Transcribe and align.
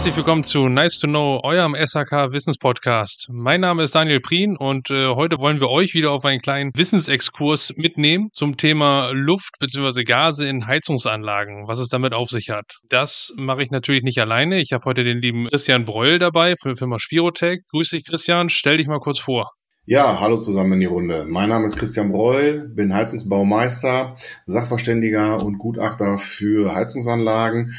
Herzlich 0.00 0.16
willkommen 0.16 0.44
zu 0.44 0.66
Nice 0.66 0.98
to 0.98 1.08
Know, 1.08 1.40
eurem 1.42 1.76
SAK 1.78 2.32
Wissenspodcast. 2.32 3.28
Mein 3.30 3.60
Name 3.60 3.82
ist 3.82 3.94
Daniel 3.94 4.20
Prien 4.20 4.56
und 4.56 4.88
äh, 4.88 5.08
heute 5.08 5.38
wollen 5.40 5.60
wir 5.60 5.68
euch 5.68 5.92
wieder 5.92 6.10
auf 6.10 6.24
einen 6.24 6.40
kleinen 6.40 6.70
Wissensexkurs 6.74 7.74
mitnehmen 7.76 8.30
zum 8.32 8.56
Thema 8.56 9.10
Luft 9.12 9.56
bzw. 9.60 10.04
Gase 10.04 10.48
in 10.48 10.66
Heizungsanlagen, 10.66 11.68
was 11.68 11.80
es 11.80 11.88
damit 11.88 12.14
auf 12.14 12.30
sich 12.30 12.48
hat. 12.48 12.78
Das 12.88 13.34
mache 13.36 13.62
ich 13.62 13.70
natürlich 13.70 14.02
nicht 14.02 14.18
alleine. 14.20 14.58
Ich 14.60 14.72
habe 14.72 14.86
heute 14.86 15.04
den 15.04 15.20
lieben 15.20 15.48
Christian 15.48 15.84
Breul 15.84 16.18
dabei 16.18 16.56
von 16.56 16.70
der 16.70 16.78
Firma 16.78 16.98
Spirotech. 16.98 17.60
Grüß 17.70 17.90
dich, 17.90 18.06
Christian. 18.06 18.48
Stell 18.48 18.78
dich 18.78 18.86
mal 18.86 19.00
kurz 19.00 19.18
vor. 19.18 19.50
Ja, 19.84 20.18
hallo 20.18 20.38
zusammen 20.38 20.72
in 20.72 20.80
die 20.80 20.86
Runde. 20.86 21.26
Mein 21.28 21.50
Name 21.50 21.66
ist 21.66 21.76
Christian 21.76 22.10
Breul, 22.10 22.70
bin 22.74 22.94
Heizungsbaumeister, 22.94 24.16
Sachverständiger 24.46 25.42
und 25.42 25.58
Gutachter 25.58 26.16
für 26.16 26.74
Heizungsanlagen 26.74 27.74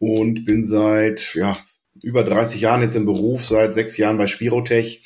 und 0.00 0.46
bin 0.46 0.64
seit 0.64 1.34
ja, 1.34 1.56
über 2.02 2.24
30 2.24 2.60
Jahren 2.60 2.80
jetzt 2.80 2.96
im 2.96 3.04
Beruf, 3.04 3.44
seit 3.44 3.74
sechs 3.74 3.96
Jahren 3.98 4.18
bei 4.18 4.26
Spirotech. 4.26 5.04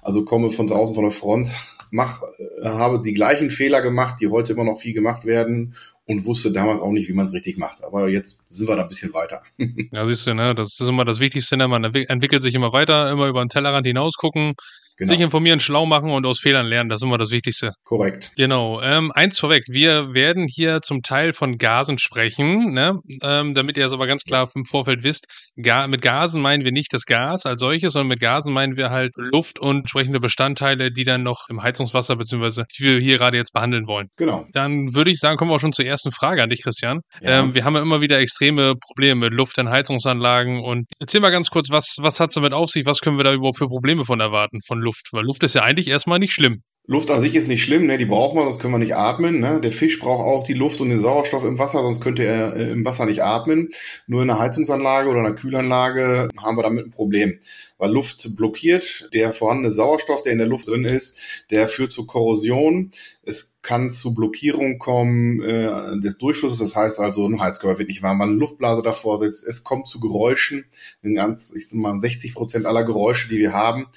Also 0.00 0.24
komme 0.24 0.50
von 0.50 0.68
draußen 0.68 0.94
von 0.94 1.04
der 1.04 1.12
Front, 1.12 1.50
mach, 1.90 2.22
äh, 2.62 2.68
habe 2.68 3.02
die 3.02 3.12
gleichen 3.12 3.50
Fehler 3.50 3.82
gemacht, 3.82 4.16
die 4.20 4.28
heute 4.28 4.52
immer 4.52 4.64
noch 4.64 4.78
viel 4.78 4.94
gemacht 4.94 5.24
werden 5.24 5.74
und 6.06 6.24
wusste 6.24 6.52
damals 6.52 6.80
auch 6.80 6.92
nicht, 6.92 7.08
wie 7.08 7.12
man 7.12 7.26
es 7.26 7.32
richtig 7.32 7.58
macht. 7.58 7.82
Aber 7.82 8.08
jetzt 8.08 8.38
sind 8.46 8.68
wir 8.68 8.76
da 8.76 8.82
ein 8.82 8.88
bisschen 8.88 9.12
weiter. 9.12 9.42
ja, 9.92 10.06
siehst 10.06 10.28
du, 10.28 10.34
ne? 10.34 10.54
das 10.54 10.78
ist 10.80 10.88
immer 10.88 11.04
das 11.04 11.18
Wichtigste. 11.18 11.56
Ne? 11.56 11.66
Man 11.66 11.82
entwickelt 11.82 12.44
sich 12.44 12.54
immer 12.54 12.72
weiter, 12.72 13.10
immer 13.10 13.26
über 13.26 13.44
den 13.44 13.48
Tellerrand 13.48 13.84
hinaus 13.84 14.14
gucken, 14.14 14.54
Genau. 14.96 15.12
Sich 15.12 15.20
informieren, 15.20 15.60
schlau 15.60 15.84
machen 15.84 16.10
und 16.10 16.24
aus 16.24 16.40
Fehlern 16.40 16.66
lernen, 16.66 16.88
das 16.88 17.00
ist 17.00 17.06
immer 17.06 17.18
das 17.18 17.30
Wichtigste. 17.30 17.72
Korrekt. 17.84 18.32
Genau. 18.36 18.80
Ähm, 18.80 19.12
eins 19.12 19.38
vorweg, 19.38 19.64
wir 19.68 20.14
werden 20.14 20.46
hier 20.48 20.80
zum 20.80 21.02
Teil 21.02 21.34
von 21.34 21.58
Gasen 21.58 21.98
sprechen, 21.98 22.72
ne? 22.72 22.98
ähm, 23.20 23.54
damit 23.54 23.76
ihr 23.76 23.84
es 23.84 23.92
aber 23.92 24.06
ganz 24.06 24.24
klar 24.24 24.48
im 24.54 24.64
Vorfeld 24.64 25.02
wisst. 25.02 25.26
Ga 25.60 25.86
mit 25.86 26.00
Gasen 26.00 26.40
meinen 26.40 26.64
wir 26.64 26.72
nicht 26.72 26.94
das 26.94 27.04
Gas 27.04 27.44
als 27.44 27.60
solches, 27.60 27.92
sondern 27.92 28.08
mit 28.08 28.20
Gasen 28.20 28.54
meinen 28.54 28.76
wir 28.76 28.88
halt 28.88 29.12
Luft 29.16 29.58
und 29.58 29.80
entsprechende 29.80 30.18
Bestandteile, 30.18 30.90
die 30.90 31.04
dann 31.04 31.22
noch 31.22 31.48
im 31.50 31.62
Heizungswasser 31.62 32.16
beziehungsweise 32.16 32.64
die 32.78 32.84
wir 32.84 32.98
hier 32.98 33.18
gerade 33.18 33.36
jetzt 33.36 33.52
behandeln 33.52 33.86
wollen. 33.86 34.08
Genau. 34.16 34.46
Dann 34.52 34.94
würde 34.94 35.10
ich 35.10 35.18
sagen, 35.18 35.36
kommen 35.36 35.50
wir 35.50 35.56
auch 35.56 35.60
schon 35.60 35.74
zur 35.74 35.84
ersten 35.84 36.10
Frage 36.10 36.42
an 36.42 36.48
dich, 36.48 36.62
Christian. 36.62 37.00
Ja. 37.20 37.40
Ähm, 37.40 37.54
wir 37.54 37.64
haben 37.64 37.74
ja 37.74 37.82
immer 37.82 38.00
wieder 38.00 38.18
extreme 38.18 38.74
Probleme 38.76 39.26
mit 39.26 39.34
Luft 39.34 39.58
in 39.58 39.68
Heizungsanlagen 39.68 40.64
und 40.64 40.86
erzähl 41.00 41.20
mal 41.20 41.30
ganz 41.30 41.50
kurz, 41.50 41.70
was, 41.70 41.96
was 42.00 42.18
hat 42.18 42.28
es 42.28 42.34
damit 42.34 42.54
auf 42.54 42.70
sich? 42.70 42.86
Was 42.86 43.00
können 43.00 43.18
wir 43.18 43.24
da 43.24 43.34
überhaupt 43.34 43.58
für 43.58 43.68
Probleme 43.68 44.06
von 44.06 44.20
erwarten 44.20 44.60
von 44.66 44.85
Luft, 44.86 45.08
weil 45.12 45.24
Luft 45.24 45.42
ist 45.42 45.54
ja 45.54 45.62
eigentlich 45.62 45.88
erstmal 45.88 46.18
nicht 46.18 46.32
schlimm. 46.32 46.62
Luft 46.88 47.10
an 47.10 47.20
sich 47.20 47.34
ist 47.34 47.48
nicht 47.48 47.64
schlimm, 47.64 47.86
ne? 47.86 47.98
die 47.98 48.04
brauchen 48.04 48.38
wir, 48.38 48.44
sonst 48.44 48.60
können 48.60 48.72
wir 48.72 48.78
nicht 48.78 48.94
atmen. 48.94 49.40
Ne? 49.40 49.60
Der 49.60 49.72
Fisch 49.72 49.98
braucht 49.98 50.24
auch 50.24 50.44
die 50.44 50.54
Luft 50.54 50.80
und 50.80 50.90
den 50.90 51.00
Sauerstoff 51.00 51.44
im 51.44 51.58
Wasser, 51.58 51.82
sonst 51.82 52.00
könnte 52.00 52.24
er 52.24 52.54
äh, 52.54 52.70
im 52.70 52.84
Wasser 52.84 53.06
nicht 53.06 53.24
atmen. 53.24 53.70
Nur 54.06 54.22
in 54.22 54.30
einer 54.30 54.38
Heizungsanlage 54.38 55.08
oder 55.08 55.18
einer 55.18 55.34
Kühlanlage 55.34 56.28
haben 56.40 56.56
wir 56.56 56.62
damit 56.62 56.86
ein 56.86 56.90
Problem, 56.90 57.40
weil 57.78 57.90
Luft 57.90 58.36
blockiert. 58.36 59.08
Der 59.12 59.32
vorhandene 59.32 59.72
Sauerstoff, 59.72 60.22
der 60.22 60.30
in 60.30 60.38
der 60.38 60.46
Luft 60.46 60.68
drin 60.68 60.84
ist, 60.84 61.18
der 61.50 61.66
führt 61.66 61.90
zu 61.90 62.06
Korrosion. 62.06 62.92
Es 63.24 63.58
kann 63.62 63.90
zu 63.90 64.14
Blockierung 64.14 64.78
kommen 64.78 65.42
äh, 65.42 65.98
des 65.98 66.18
Durchflusses, 66.18 66.60
das 66.60 66.76
heißt 66.76 67.00
also, 67.00 67.26
ein 67.26 67.40
Heizkörper 67.40 67.80
wird 67.80 67.88
nicht 67.88 68.04
warm, 68.04 68.20
weil 68.20 68.28
eine 68.28 68.36
Luftblase 68.36 68.82
davor 68.82 69.18
sitzt. 69.18 69.44
Es 69.44 69.64
kommt 69.64 69.88
zu 69.88 69.98
Geräuschen. 69.98 70.66
In 71.02 71.16
ganz, 71.16 71.52
ich 71.52 71.68
sag 71.68 71.80
mal, 71.80 71.98
60 71.98 72.32
Prozent 72.32 72.64
aller 72.64 72.84
Geräusche, 72.84 73.28
die 73.28 73.38
wir 73.38 73.52
haben, 73.52 73.88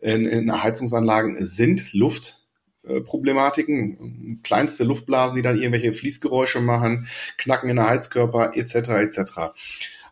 in, 0.00 0.26
in 0.26 0.62
Heizungsanlagen 0.62 1.44
sind 1.44 1.92
Luftproblematiken, 1.92 4.40
kleinste 4.42 4.84
Luftblasen, 4.84 5.36
die 5.36 5.42
dann 5.42 5.58
irgendwelche 5.58 5.92
Fließgeräusche 5.92 6.60
machen, 6.60 7.06
Knacken 7.38 7.70
in 7.70 7.76
der 7.76 7.88
Heizkörper 7.88 8.52
etc. 8.54 8.74
etc. 8.74 9.52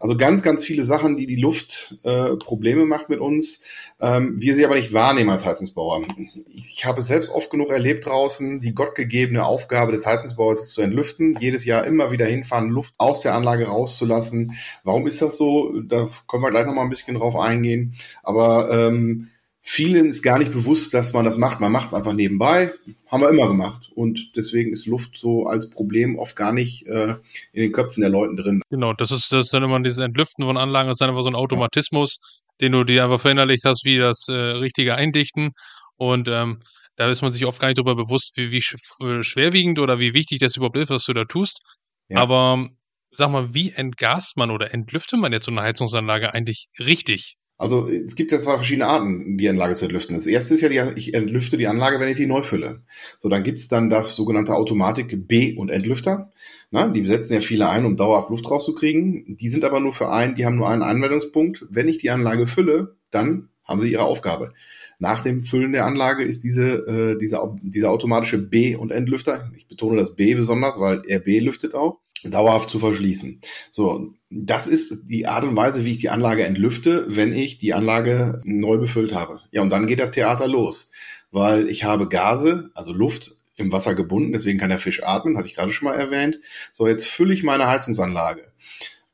Also 0.01 0.17
ganz, 0.17 0.43
ganz 0.43 0.65
viele 0.65 0.85
Sachen, 0.85 1.17
die 1.17 1.27
die 1.27 1.41
Luft 1.41 1.99
äh, 2.05 2.37
Probleme 2.37 2.87
macht 2.87 3.09
mit 3.09 3.19
uns, 3.19 3.61
ähm, 4.01 4.41
wir 4.41 4.55
sie 4.55 4.65
aber 4.65 4.77
nicht 4.77 4.93
wahrnehmen 4.93 5.31
als 5.31 5.45
Heizungsbauer. 5.45 6.03
Ich 6.47 6.85
habe 6.85 7.01
es 7.01 7.09
selbst 7.09 7.31
oft 7.31 7.51
genug 7.51 7.71
erlebt 7.71 8.07
draußen, 8.07 8.61
die 8.61 8.75
gottgegebene 8.75 9.45
Aufgabe 9.45 9.93
des 9.93 10.07
Heizungsbauers 10.07 10.63
ist 10.63 10.71
zu 10.71 10.83
entlüften, 10.83 11.37
jedes 11.41 11.65
Jahr 11.65 11.85
immer 11.85 12.13
wieder 12.13 12.27
hinfahren, 12.27 12.71
Luft 12.71 12.95
aus 12.99 13.21
der 13.21 13.35
Anlage 13.35 13.67
rauszulassen. 13.67 14.53
Warum 14.85 15.07
ist 15.07 15.21
das 15.21 15.37
so? 15.37 15.81
Da 15.81 16.09
können 16.29 16.45
wir 16.45 16.51
gleich 16.51 16.67
nochmal 16.67 16.85
ein 16.85 16.91
bisschen 16.91 17.17
drauf 17.17 17.35
eingehen. 17.35 17.97
Aber 18.23 18.71
ähm, 18.71 19.31
vielen 19.69 20.07
ist 20.07 20.23
gar 20.23 20.39
nicht 20.39 20.51
bewusst, 20.51 20.95
dass 20.95 21.13
man 21.13 21.27
das 21.27 21.37
macht. 21.37 21.61
Man 21.61 21.71
macht 21.71 21.89
es 21.89 21.95
einfach 21.95 22.15
nebenbei, 22.15 22.73
haben 23.07 23.21
wir 23.21 23.29
immer 23.29 23.47
gemacht. 23.47 23.91
Und 23.95 24.35
deswegen 24.35 24.73
ist 24.73 24.87
Luft 24.87 25.19
so 25.19 25.45
als 25.45 25.69
Problem 25.69 26.19
oft 26.19 26.37
gar 26.37 26.53
nicht 26.53 26.87
äh, 26.87 27.17
in 27.53 27.63
den 27.63 27.73
Köpfen 27.73 28.01
der 28.01 28.09
Leuten 28.09 28.37
drin. 28.37 28.63
Genau, 28.71 28.95
das 28.95 29.11
ist, 29.11 29.31
das 29.31 29.47
ist 29.47 29.55
dann 29.55 29.63
immer 29.63 29.79
dieses 29.81 29.99
Entlüften 29.99 30.47
von 30.47 30.57
Anlagen, 30.57 30.89
das 30.89 30.95
ist 30.95 31.01
dann 31.03 31.11
einfach 31.11 31.23
so 31.23 31.29
ein 31.29 31.35
Automatismus, 31.35 32.19
den 32.63 32.73
du 32.73 32.83
dir 32.85 33.05
einfach 33.05 33.21
verinnerlicht 33.21 33.65
hast, 33.67 33.85
wie 33.85 33.99
das 33.99 34.27
äh, 34.29 34.33
richtige 34.33 34.95
Eindichten. 34.95 35.51
Und 35.97 36.29
ähm, 36.29 36.61
da 36.97 37.09
ist 37.11 37.21
man 37.21 37.33
sich 37.33 37.45
oft 37.45 37.61
gar 37.61 37.69
nicht 37.69 37.79
darüber 37.79 37.95
bewusst, 37.95 38.37
wie, 38.37 38.51
wie 38.51 38.65
äh, 39.05 39.23
schwerwiegend 39.23 39.79
oder 39.81 39.99
wie 40.01 40.15
wichtig 40.15 40.39
das 40.39 40.57
überhaupt 40.57 40.79
ist, 40.79 40.91
was 40.91 41.05
du 41.05 41.13
da 41.13 41.25
tust. 41.25 41.61
Ja. 42.09 42.21
Aber 42.21 42.69
sag 43.11 43.31
mal, 43.31 43.53
wie 43.53 43.73
entgast 43.73 44.39
man 44.39 44.51
oder 44.51 44.73
entlüftet 44.73 45.21
man 45.21 45.33
jetzt 45.33 45.45
so 45.45 45.53
eine 45.53 45.61
Heizungsanlage 45.61 46.33
eigentlich 46.33 46.69
richtig? 46.79 47.38
Also 47.59 47.89
es 47.89 48.15
gibt 48.15 48.31
ja 48.31 48.39
zwei 48.39 48.55
verschiedene 48.55 48.87
Arten, 48.87 49.37
die 49.37 49.49
Anlage 49.49 49.75
zu 49.75 49.85
entlüften. 49.85 50.15
Das 50.15 50.27
erste 50.27 50.55
ist 50.55 50.61
ja, 50.61 50.69
die, 50.69 50.81
ich 50.99 51.13
entlüfte 51.13 51.57
die 51.57 51.67
Anlage, 51.67 51.99
wenn 51.99 52.09
ich 52.09 52.17
sie 52.17 52.27
neu 52.27 52.43
fülle. 52.43 52.83
So, 53.19 53.29
dann 53.29 53.43
gibt's 53.43 53.67
dann 53.67 53.91
das 53.91 54.15
sogenannte 54.15 54.55
Automatik 54.55 55.27
B- 55.27 55.57
und 55.57 55.69
Entlüfter. 55.69 56.31
Na, 56.71 56.87
die 56.87 57.05
setzen 57.05 57.35
ja 57.35 57.41
viele 57.41 57.69
ein, 57.69 57.85
um 57.85 57.97
dauerhaft 57.97 58.31
Luft 58.31 58.49
rauszukriegen. 58.49 59.37
Die 59.41 59.49
sind 59.49 59.65
aber 59.65 59.81
nur 59.81 59.93
für 59.93 60.09
einen, 60.09 60.37
die 60.37 60.47
haben 60.47 60.57
nur 60.57 60.69
einen 60.69 60.83
Anwendungspunkt. 60.83 61.67
Wenn 61.69 61.89
ich 61.89 61.99
die 61.99 62.11
Anlage 62.11 62.47
fülle, 62.47 62.97
dann 63.11 63.49
haben 63.65 63.81
sie 63.81 63.91
ihre 63.91 64.05
Aufgabe. 64.05 64.53
Nach 65.01 65.21
dem 65.21 65.43
Füllen 65.43 65.73
der 65.73 65.85
Anlage 65.85 66.25
ist 66.25 66.45
diese, 66.45 66.87
äh, 66.87 67.19
dieser, 67.19 67.57
dieser 67.63 67.91
automatische 67.91 68.39
B- 68.39 68.77
und 68.77 68.93
Entlüfter, 68.93 69.51
ich 69.57 69.67
betone 69.67 69.97
das 69.97 70.15
B 70.15 70.35
besonders, 70.35 70.79
weil 70.79 71.03
er 71.07 71.21
B 71.21 71.41
lüftet 71.41 71.75
auch, 71.75 71.99
dauerhaft 72.25 72.71
zu 72.71 72.79
verschließen. 72.79 73.41
So, 73.71 74.15
das 74.31 74.67
ist 74.67 75.09
die 75.09 75.27
Art 75.27 75.45
und 75.45 75.57
Weise, 75.57 75.85
wie 75.85 75.93
ich 75.93 75.99
die 75.99 76.11
Anlage 76.11 76.45
entlüfte, 76.45 77.05
wenn 77.09 77.33
ich 77.33 77.59
die 77.59 77.75
Anlage 77.75 78.41
neu 78.45 78.79
befüllt 78.79 79.15
habe. 79.15 79.41
Ja, 79.51 79.63
und 79.63 79.71
dann 79.71 79.87
geht 79.87 80.01
das 80.01 80.11
Theater 80.11 80.49
los, 80.49 80.91
weil 81.31 81.69
ich 81.69 81.85
habe 81.85 82.09
Gase, 82.09 82.71
also 82.75 82.93
Luft 82.93 83.37
im 83.57 83.73
Wasser 83.73 83.95
gebunden, 83.95 84.33
deswegen 84.33 84.59
kann 84.59 84.71
der 84.71 84.79
Fisch 84.79 85.03
atmen, 85.03 85.37
hatte 85.37 85.49
ich 85.49 85.55
gerade 85.55 85.73
schon 85.73 85.89
mal 85.89 85.97
erwähnt. 85.97 86.39
So, 86.73 86.87
jetzt 86.87 87.07
fülle 87.07 87.35
ich 87.35 87.43
meine 87.43 87.69
Heizungsanlage. 87.69 88.53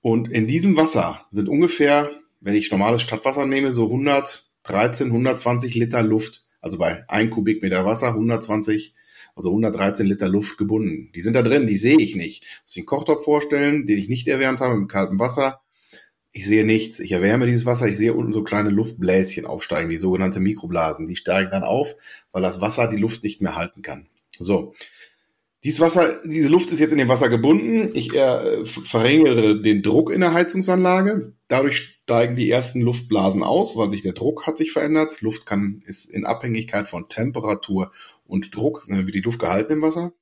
Und 0.00 0.31
in 0.31 0.47
diesem 0.47 0.76
Wasser 0.76 1.25
sind 1.31 1.48
ungefähr, 1.48 2.10
wenn 2.41 2.54
ich 2.54 2.71
normales 2.71 3.03
Stadtwasser 3.03 3.47
nehme, 3.47 3.72
so 3.72 3.86
113, 3.86 5.06
120 5.06 5.75
Liter 5.75 6.03
Luft. 6.03 6.44
Also 6.64 6.78
bei 6.78 7.04
1 7.08 7.30
Kubikmeter 7.30 7.84
Wasser 7.84 8.08
120 8.08 8.94
also 9.36 9.50
113 9.50 10.06
Liter 10.06 10.28
Luft 10.28 10.56
gebunden. 10.56 11.10
Die 11.14 11.20
sind 11.20 11.34
da 11.34 11.42
drin, 11.42 11.66
die 11.66 11.76
sehe 11.76 11.98
ich 11.98 12.14
nicht. 12.16 12.42
Ich 12.42 12.62
muss 12.62 12.72
den 12.72 12.86
Kochtopf 12.86 13.25
vorstellen, 13.25 13.86
den 13.86 13.98
ich 13.98 14.08
nicht 14.08 14.28
erwärmt 14.28 14.60
habe 14.60 14.76
mit 14.76 14.88
kaltem 14.88 15.19
Wasser. 15.19 15.60
Ich 16.32 16.47
sehe 16.47 16.64
nichts. 16.64 17.00
Ich 17.00 17.12
erwärme 17.12 17.47
dieses 17.47 17.66
Wasser. 17.66 17.86
Ich 17.86 17.98
sehe 17.98 18.14
unten 18.14 18.32
so 18.32 18.42
kleine 18.42 18.70
Luftbläschen 18.70 19.44
aufsteigen, 19.44 19.91
die 19.91 19.98
sogenannte 19.98 20.41
Mikroblasen. 20.41 21.06
Die 21.06 21.16
steigen 21.16 21.50
dann 21.50 21.64
auf, 21.64 21.94
weil 22.32 22.42
das 22.42 22.60
Wasser 22.62 22.88
die 22.88 22.97
Luft 22.97 23.22
nicht 23.24 23.42
mehr 23.42 23.56
halten 23.56 23.82
kann. 23.82 24.08
So. 24.38 24.74
Dieses 25.64 25.80
Wasser, 25.80 26.20
diese 26.24 26.48
Luft 26.48 26.70
ist 26.70 26.80
jetzt 26.80 26.92
in 26.92 26.98
dem 26.98 27.08
Wasser 27.08 27.28
gebunden. 27.28 27.91
Ich 27.94 28.14
äh, 28.14 28.64
verringere 28.64 29.60
den 29.60 29.82
Druck 29.82 30.10
in 30.10 30.20
der 30.20 30.32
Heizungsanlage. 30.32 31.34
Dadurch 31.48 31.94
steigen 32.04 32.37
die 32.37 32.50
ersten 32.50 32.82
Luftblasen 32.82 33.42
aus, 33.42 33.76
weil 33.76 33.91
sich 33.91 34.03
der 34.03 34.12
Druck 34.12 34.47
hat 34.47 34.59
sich 34.59 34.72
verändert. 34.72 35.22
Luft 35.22 35.47
kann 35.47 35.82
ist 35.87 36.15
in 36.15 36.27
Abhängigkeit 36.27 36.86
von 36.86 37.09
Temperatur 37.09 37.92
und 38.27 38.54
Druck, 38.54 38.89
ne, 38.89 39.06
wie 39.06 39.12
die 39.12 39.21
Luft 39.21 39.41
gehalten 39.41 39.72
im 39.72 39.83
Wasser. 39.83 40.12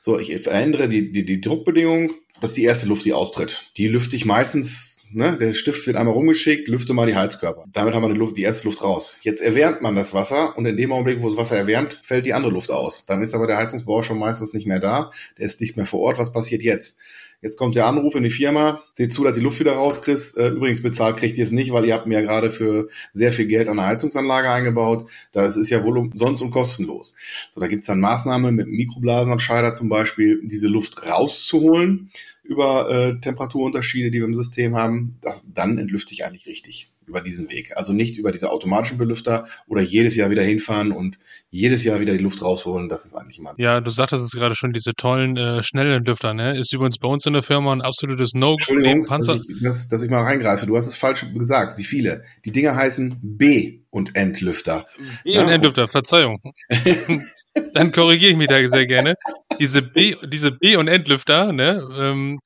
So, 0.00 0.18
ich 0.18 0.36
verändere 0.40 0.88
die, 0.88 1.12
die, 1.12 1.24
die 1.24 1.40
Druckbedingung. 1.40 2.12
Das 2.40 2.50
ist 2.50 2.56
die 2.56 2.64
erste 2.64 2.88
Luft, 2.88 3.04
die 3.04 3.12
austritt. 3.12 3.70
Die 3.76 3.86
lüfte 3.86 4.16
ich 4.16 4.24
meistens, 4.24 4.98
ne, 5.12 5.38
der 5.38 5.54
Stift 5.54 5.86
wird 5.86 5.96
einmal 5.96 6.14
rumgeschickt, 6.14 6.66
lüfte 6.66 6.92
mal 6.92 7.06
die 7.06 7.14
Heizkörper. 7.14 7.66
Damit 7.72 7.94
haben 7.94 8.02
wir 8.02 8.12
die, 8.12 8.18
Luft, 8.18 8.36
die 8.36 8.42
erste 8.42 8.64
Luft 8.64 8.82
raus. 8.82 9.18
Jetzt 9.22 9.40
erwärmt 9.40 9.80
man 9.80 9.94
das 9.94 10.12
Wasser 10.12 10.56
und 10.56 10.66
in 10.66 10.76
dem 10.76 10.90
Augenblick, 10.90 11.22
wo 11.22 11.28
das 11.28 11.38
Wasser 11.38 11.56
erwärmt, 11.56 12.00
fällt 12.02 12.26
die 12.26 12.34
andere 12.34 12.52
Luft 12.52 12.72
aus. 12.72 13.06
Dann 13.06 13.22
ist 13.22 13.34
aber 13.34 13.46
der 13.46 13.58
Heizungsbauer 13.58 14.02
schon 14.02 14.18
meistens 14.18 14.54
nicht 14.54 14.66
mehr 14.66 14.80
da. 14.80 15.10
Der 15.38 15.46
ist 15.46 15.60
nicht 15.60 15.76
mehr 15.76 15.86
vor 15.86 16.00
Ort. 16.00 16.18
Was 16.18 16.32
passiert 16.32 16.64
jetzt? 16.64 16.98
Jetzt 17.42 17.58
kommt 17.58 17.74
der 17.74 17.86
Anruf 17.86 18.14
in 18.14 18.22
die 18.22 18.30
Firma, 18.30 18.82
seht 18.92 19.12
zu, 19.12 19.24
dass 19.24 19.34
die 19.34 19.42
Luft 19.42 19.58
wieder 19.58 19.72
rauskriegst. 19.72 20.38
Äh, 20.38 20.50
übrigens 20.50 20.80
bezahlt 20.80 21.16
kriegt 21.16 21.36
ihr 21.38 21.44
es 21.44 21.50
nicht, 21.50 21.72
weil 21.72 21.84
ihr 21.84 21.94
habt 21.94 22.06
mir 22.06 22.14
ja 22.14 22.20
gerade 22.20 22.52
für 22.52 22.88
sehr 23.12 23.32
viel 23.32 23.46
Geld 23.46 23.68
eine 23.68 23.84
Heizungsanlage 23.84 24.48
eingebaut. 24.48 25.10
Das 25.32 25.56
ist 25.56 25.68
ja 25.68 25.82
wohl 25.82 25.98
umsonst 25.98 26.40
und 26.40 26.52
kostenlos. 26.52 27.16
So, 27.52 27.60
da 27.60 27.66
gibt's 27.66 27.88
dann 27.88 27.98
Maßnahmen 27.98 28.54
mit 28.54 28.68
Mikroblasenabscheider 28.68 29.72
zum 29.72 29.88
Beispiel, 29.88 30.40
diese 30.44 30.68
Luft 30.68 31.04
rauszuholen 31.04 32.10
über 32.44 32.88
äh, 32.88 33.20
Temperaturunterschiede, 33.20 34.12
die 34.12 34.18
wir 34.18 34.26
im 34.26 34.34
System 34.34 34.76
haben. 34.76 35.18
Das, 35.20 35.44
dann 35.52 35.78
entlüfte 35.78 36.14
ich 36.14 36.24
eigentlich 36.24 36.46
richtig. 36.46 36.91
Über 37.12 37.20
diesen 37.20 37.50
Weg. 37.50 37.76
Also 37.76 37.92
nicht 37.92 38.16
über 38.16 38.32
diese 38.32 38.50
automatischen 38.50 38.96
Belüfter 38.96 39.46
oder 39.66 39.82
jedes 39.82 40.16
Jahr 40.16 40.30
wieder 40.30 40.42
hinfahren 40.42 40.92
und 40.92 41.18
jedes 41.50 41.84
Jahr 41.84 42.00
wieder 42.00 42.16
die 42.16 42.22
Luft 42.22 42.42
rausholen. 42.42 42.88
Das 42.88 43.04
ist 43.04 43.14
eigentlich 43.14 43.38
immer. 43.38 43.54
Ja, 43.58 43.82
du 43.82 43.90
sagtest 43.90 44.22
es 44.22 44.32
gerade 44.32 44.54
schon, 44.54 44.72
diese 44.72 44.94
tollen, 44.94 45.36
äh, 45.36 45.62
schnellen 45.62 46.04
Lüfter, 46.04 46.32
ne? 46.32 46.58
Ist 46.58 46.72
übrigens 46.72 46.96
bei 46.96 47.08
uns 47.08 47.26
in 47.26 47.34
der 47.34 47.42
Firma 47.42 47.74
ein 47.74 47.82
absolutes 47.82 48.32
No-Go. 48.32 48.52
Entschuldigung, 48.52 49.06
dass 49.06 49.28
ich, 49.28 49.62
dass, 49.62 49.88
dass 49.88 50.02
ich 50.02 50.10
mal 50.10 50.22
reingreife. 50.22 50.64
Du 50.64 50.76
hast 50.76 50.86
es 50.86 50.96
falsch 50.96 51.26
gesagt. 51.34 51.76
Wie 51.76 51.84
viele? 51.84 52.22
Die 52.46 52.52
Dinger 52.52 52.74
heißen 52.74 53.18
B- 53.22 53.80
und 53.90 54.16
Endlüfter. 54.16 54.86
B- 55.24 55.38
und 55.38 55.48
ja, 55.48 55.52
Endlüfter, 55.52 55.86
Verzeihung. 55.86 56.40
Dann 57.74 57.92
korrigiere 57.92 58.30
ich 58.32 58.38
mich 58.38 58.46
da 58.46 58.66
sehr 58.66 58.86
gerne. 58.86 59.16
Diese 59.62 59.80
B, 59.80 60.16
diese 60.26 60.50
B- 60.50 60.74
und 60.74 60.88
Endlüfter, 60.88 61.52
ne, 61.52 61.88
ähm, 61.96 62.40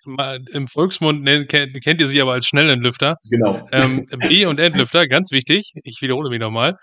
im 0.52 0.66
Volksmund 0.66 1.22
ne, 1.22 1.46
kennt, 1.46 1.82
kennt, 1.82 1.98
ihr 2.02 2.08
sie 2.08 2.20
aber 2.20 2.34
als 2.34 2.46
Schnellentlüfter. 2.46 3.16
Genau. 3.30 3.66
Ähm, 3.72 4.06
B- 4.28 4.44
und 4.44 4.60
Endlüfter, 4.60 5.08
ganz 5.08 5.32
wichtig, 5.32 5.72
ich 5.82 6.02
wiederhole 6.02 6.28
mich 6.28 6.40
nochmal, 6.40 6.76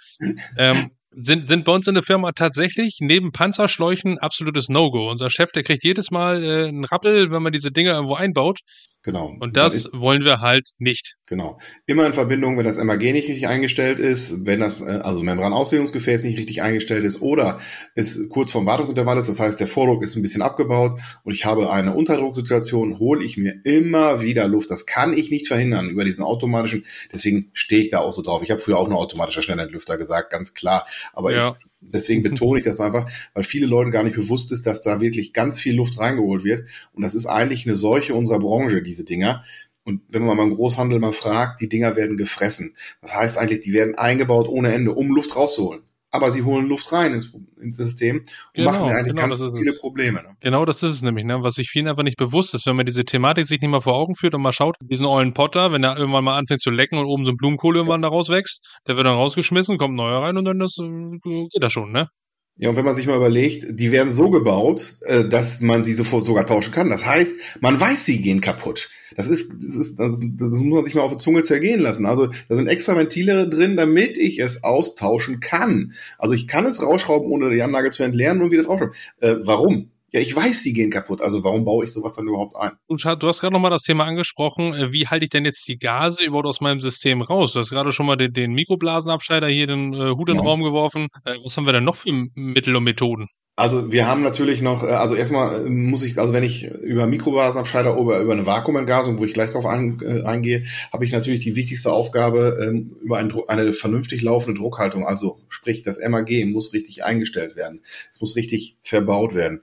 ähm, 0.58 0.90
sind, 1.12 1.46
sind 1.46 1.66
bei 1.66 1.72
uns 1.72 1.88
in 1.88 1.94
der 1.94 2.02
Firma 2.02 2.32
tatsächlich 2.32 2.98
neben 3.00 3.32
Panzerschläuchen 3.32 4.18
absolutes 4.18 4.70
No-Go. 4.70 5.12
Unser 5.12 5.30
Chef, 5.30 5.52
der 5.52 5.62
kriegt 5.62 5.84
jedes 5.84 6.10
Mal 6.10 6.44
äh, 6.44 6.68
einen 6.68 6.84
Rappel, 6.84 7.30
wenn 7.30 7.44
man 7.44 7.54
diese 7.54 7.72
Dinger 7.72 7.94
irgendwo 7.94 8.16
einbaut. 8.16 8.62
Genau. 9.04 9.36
Und 9.42 9.58
das 9.58 9.76
ist, 9.76 9.90
wollen 9.92 10.24
wir 10.24 10.40
halt 10.40 10.72
nicht. 10.78 11.18
Genau. 11.26 11.60
Immer 11.86 12.06
in 12.06 12.14
Verbindung, 12.14 12.58
wenn 12.58 12.66
das 12.66 12.82
MAG 12.82 13.02
nicht 13.02 13.28
richtig 13.28 13.48
eingestellt 13.48 14.00
ist, 14.00 14.46
wenn 14.46 14.62
das, 14.62 14.80
äh, 14.80 15.02
also 15.04 15.22
Membranausdehnungsgefäß 15.22 16.24
nicht 16.24 16.40
richtig 16.40 16.62
eingestellt 16.62 17.04
ist 17.04 17.22
oder 17.22 17.60
es 17.96 18.30
kurz 18.30 18.54
vorm 18.54 18.66
Wartungsintervall 18.66 19.18
ist, 19.18 19.28
das 19.28 19.42
heißt, 19.42 19.60
der 19.60 19.68
Vordruck 19.68 20.04
ist 20.04 20.16
ein 20.16 20.22
bisschen 20.22 20.42
abgebaut 20.42 21.02
und 21.26 21.34
ich 21.34 21.44
habe 21.44 21.70
eine 21.70 21.94
Unterdrucksituation, 21.94 22.98
hole 22.98 23.26
ich 23.26 23.36
mir 23.36 23.56
immer 23.66 24.22
wieder 24.22 24.48
Luft. 24.48 24.72
Das 24.72 24.86
kann 24.86 25.12
ich 25.12 25.30
nicht 25.30 25.50
verhindern 25.50 25.90
über 25.90 26.06
diesen 26.06 26.24
automatischen, 26.24 26.86
deswegen 27.12 27.50
stehe 27.52 27.82
ich 27.82 27.90
da 27.90 28.00
auch 28.00 28.14
so 28.14 28.22
drauf. 28.22 28.42
Ich 28.42 28.52
habe 28.52 28.62
früher 28.62 28.78
auch 28.78 28.88
nur 28.88 29.00
automatischer 29.00 29.42
Schnellentlüfter 29.42 29.98
gesagt, 29.98 30.32
ganz 30.32 30.54
klar. 30.54 30.88
Aber 31.12 31.34
ja. 31.34 31.50
ich, 31.50 31.66
deswegen 31.90 32.24
betone 32.24 32.60
ich 32.60 32.66
das 32.66 32.80
einfach, 32.80 33.10
weil 33.34 33.44
viele 33.44 33.66
Leute 33.66 33.92
gar 33.92 34.04
nicht 34.04 34.16
bewusst 34.16 34.52
ist, 34.52 34.66
dass 34.66 34.82
da 34.82 35.02
wirklich 35.02 35.34
ganz 35.34 35.60
viel 35.60 35.76
Luft 35.76 36.00
reingeholt 36.00 36.44
wird. 36.44 36.70
Und 36.94 37.04
das 37.04 37.16
ist 37.16 37.26
eigentlich 37.26 37.66
eine 37.66 37.76
Seuche 37.76 38.16
unserer 38.16 38.40
Branche, 38.40 38.78
die 38.78 38.94
diese 38.94 39.06
Dinger. 39.06 39.44
Und 39.84 40.02
wenn 40.08 40.24
man 40.24 40.38
mal 40.38 40.44
im 40.44 40.54
Großhandel 40.54 41.00
mal 41.00 41.12
fragt, 41.12 41.60
die 41.60 41.68
Dinger 41.68 41.96
werden 41.96 42.16
gefressen. 42.16 42.74
Das 43.02 43.16
heißt 43.16 43.38
eigentlich, 43.38 43.62
die 43.62 43.74
werden 43.74 43.96
eingebaut 43.96 44.48
ohne 44.48 44.72
Ende, 44.72 44.94
um 44.94 45.10
Luft 45.14 45.36
rauszuholen. 45.36 45.82
Aber 46.16 46.32
sie 46.32 46.44
holen 46.44 46.68
Luft 46.68 46.92
rein 46.92 47.14
ins, 47.14 47.34
ins 47.60 47.78
System 47.78 48.18
und 48.20 48.28
genau, 48.54 48.72
machen 48.72 48.92
eigentlich 48.92 49.16
genau, 49.16 49.28
ganz 49.28 49.52
viele 49.58 49.74
Probleme. 49.74 50.22
Ne? 50.22 50.38
Genau, 50.42 50.64
das 50.64 50.84
ist 50.84 50.92
es 50.92 51.02
nämlich, 51.02 51.26
ne? 51.26 51.42
was 51.42 51.56
sich 51.56 51.70
vielen 51.70 51.88
einfach 51.88 52.04
nicht 52.04 52.18
bewusst 52.18 52.54
ist. 52.54 52.68
Wenn 52.68 52.76
man 52.76 52.86
diese 52.86 53.04
Thematik 53.04 53.48
sich 53.48 53.60
nicht 53.60 53.70
mal 53.72 53.82
vor 53.82 53.96
Augen 53.96 54.16
führt 54.16 54.36
und 54.36 54.44
mal 54.44 54.54
schaut, 54.54 54.76
diesen 54.84 55.08
ollen 55.08 55.34
Potter, 55.34 55.72
wenn 55.72 55.84
er 55.84 55.98
irgendwann 55.98 56.24
mal 56.24 56.38
anfängt 56.38 56.62
zu 56.62 56.70
lecken 56.70 57.00
und 57.00 57.08
oben 57.08 57.26
so 57.26 57.32
ein 57.32 57.38
Blumenkohl 57.38 57.76
irgendwann 57.76 58.04
da 58.04 58.10
rauswächst, 58.10 58.80
der 58.88 58.96
wird 58.96 59.08
dann 59.08 59.16
rausgeschmissen, 59.16 59.80
kommt 59.80 59.96
neuer 59.96 60.22
rein 60.22 60.38
und 60.38 60.46
dann 60.46 60.60
das, 60.60 60.78
äh, 60.80 61.20
geht 61.24 61.64
das 61.64 61.74
schon, 61.74 61.92
ne? 61.92 62.10
Ja, 62.56 62.70
und 62.70 62.76
wenn 62.76 62.86
man 62.86 62.96
sich 62.96 63.08
mal 63.08 63.18
überlegt, 63.18 63.80
die 63.80 63.92
werden 63.92 64.14
so 64.14 64.30
gebaut, 64.30 64.96
äh, 65.02 65.28
dass 65.28 65.62
man 65.62 65.84
sie 65.84 65.94
sofort 65.94 66.24
sogar 66.24 66.46
tauschen 66.46 66.72
kann. 66.72 66.92
Das 66.92 67.04
heißt, 67.04 67.62
man 67.62 67.82
weiß, 67.82 68.06
sie 68.06 68.22
gehen 68.22 68.42
kaputt. 68.42 68.92
Das 69.16 69.28
ist, 69.28 69.54
das 69.54 69.76
ist, 69.76 70.00
das, 70.00 70.20
das 70.22 70.50
muss 70.50 70.76
man 70.76 70.84
sich 70.84 70.94
mal 70.94 71.02
auf 71.02 71.12
die 71.12 71.18
Zunge 71.18 71.42
zergehen 71.42 71.80
lassen. 71.80 72.06
Also 72.06 72.28
da 72.50 72.56
sind 72.56 72.68
extra 72.68 72.96
Ventile 72.96 73.50
drin, 73.50 73.76
damit 73.76 74.18
ich 74.18 74.40
es 74.40 74.64
austauschen 74.64 75.40
kann. 75.40 75.94
Also 76.20 76.36
ich 76.36 76.48
kann 76.48 76.68
es 76.68 76.84
rausschrauben, 76.84 77.32
ohne 77.32 77.50
die 77.50 77.64
Anlage 77.64 77.90
zu 77.90 78.04
entleeren 78.04 78.42
und 78.44 78.52
wieder 78.52 78.64
draufschrauben. 78.64 78.96
Äh, 79.20 79.36
warum? 79.40 79.90
Ja, 80.14 80.22
ich 80.22 80.36
weiß, 80.36 80.62
sie 80.62 80.74
gehen 80.74 80.92
kaputt. 80.92 81.22
Also 81.22 81.44
warum 81.44 81.66
baue 81.66 81.86
ich 81.86 81.92
sowas 81.92 82.14
dann 82.14 82.28
überhaupt 82.28 82.56
ein? 82.56 82.74
Und 82.86 83.04
du 83.04 83.28
hast 83.28 83.42
gerade 83.42 83.54
nochmal 83.54 83.72
das 83.72 83.82
Thema 83.82 84.06
angesprochen. 84.06 84.74
Äh, 84.76 84.94
wie 84.94 85.08
halte 85.08 85.26
ich 85.26 85.32
denn 85.32 85.44
jetzt 85.44 85.68
die 85.68 85.80
Gase 85.80 86.24
überhaupt 86.24 86.46
aus 86.46 86.62
meinem 86.62 86.80
System 86.80 87.24
raus? 87.24 87.54
Du 87.54 87.60
hast 87.60 87.72
gerade 87.72 87.92
schon 87.92 88.06
mal 88.06 88.16
den, 88.16 88.32
den 88.32 88.54
Mikroblasenabscheider 88.54 89.48
hier 89.48 89.66
den 89.66 89.94
äh, 89.94 90.12
Hut 90.12 90.30
in 90.30 90.36
den 90.36 90.44
ja. 90.44 90.50
Raum 90.50 90.62
geworfen. 90.62 91.08
Äh, 91.26 91.38
was 91.44 91.58
haben 91.58 91.66
wir 91.66 91.74
denn 91.74 91.84
noch 91.84 91.96
für 91.96 92.12
Mittel 92.36 92.76
und 92.76 92.84
Methoden? 92.84 93.28
Also 93.56 93.92
wir 93.92 94.08
haben 94.08 94.24
natürlich 94.24 94.62
noch, 94.62 94.84
äh, 94.84 94.88
also 94.88 95.16
erstmal 95.16 95.68
muss 95.68 96.04
ich, 96.04 96.18
also 96.20 96.32
wenn 96.32 96.44
ich 96.44 96.66
über 96.66 97.08
Mikroblasenabscheider 97.08 97.98
oder 97.98 98.20
über 98.22 98.34
eine 98.34 98.46
Vakuumentgasung, 98.46 99.18
wo 99.18 99.26
ich 99.26 99.34
gleich 99.34 99.50
drauf 99.50 99.66
ein, 99.66 100.00
äh, 100.02 100.24
eingehe, 100.24 100.64
habe 100.92 101.06
ich 101.06 101.12
natürlich 101.12 101.42
die 101.42 101.56
wichtigste 101.56 101.92
Aufgabe 101.92 102.58
ähm, 102.64 102.96
über 103.02 103.18
ein, 103.18 103.34
eine 103.48 103.74
vernünftig 103.74 104.22
laufende 104.22 104.60
Druckhaltung. 104.60 105.08
Also 105.08 105.40
sprich, 105.50 105.82
das 105.82 106.00
MAG 106.00 106.30
muss 106.46 106.74
richtig 106.74 107.04
eingestellt 107.04 107.56
werden. 107.56 107.82
Es 108.12 108.22
muss 108.22 108.36
richtig 108.36 108.78
verbaut 108.84 109.34
werden 109.34 109.62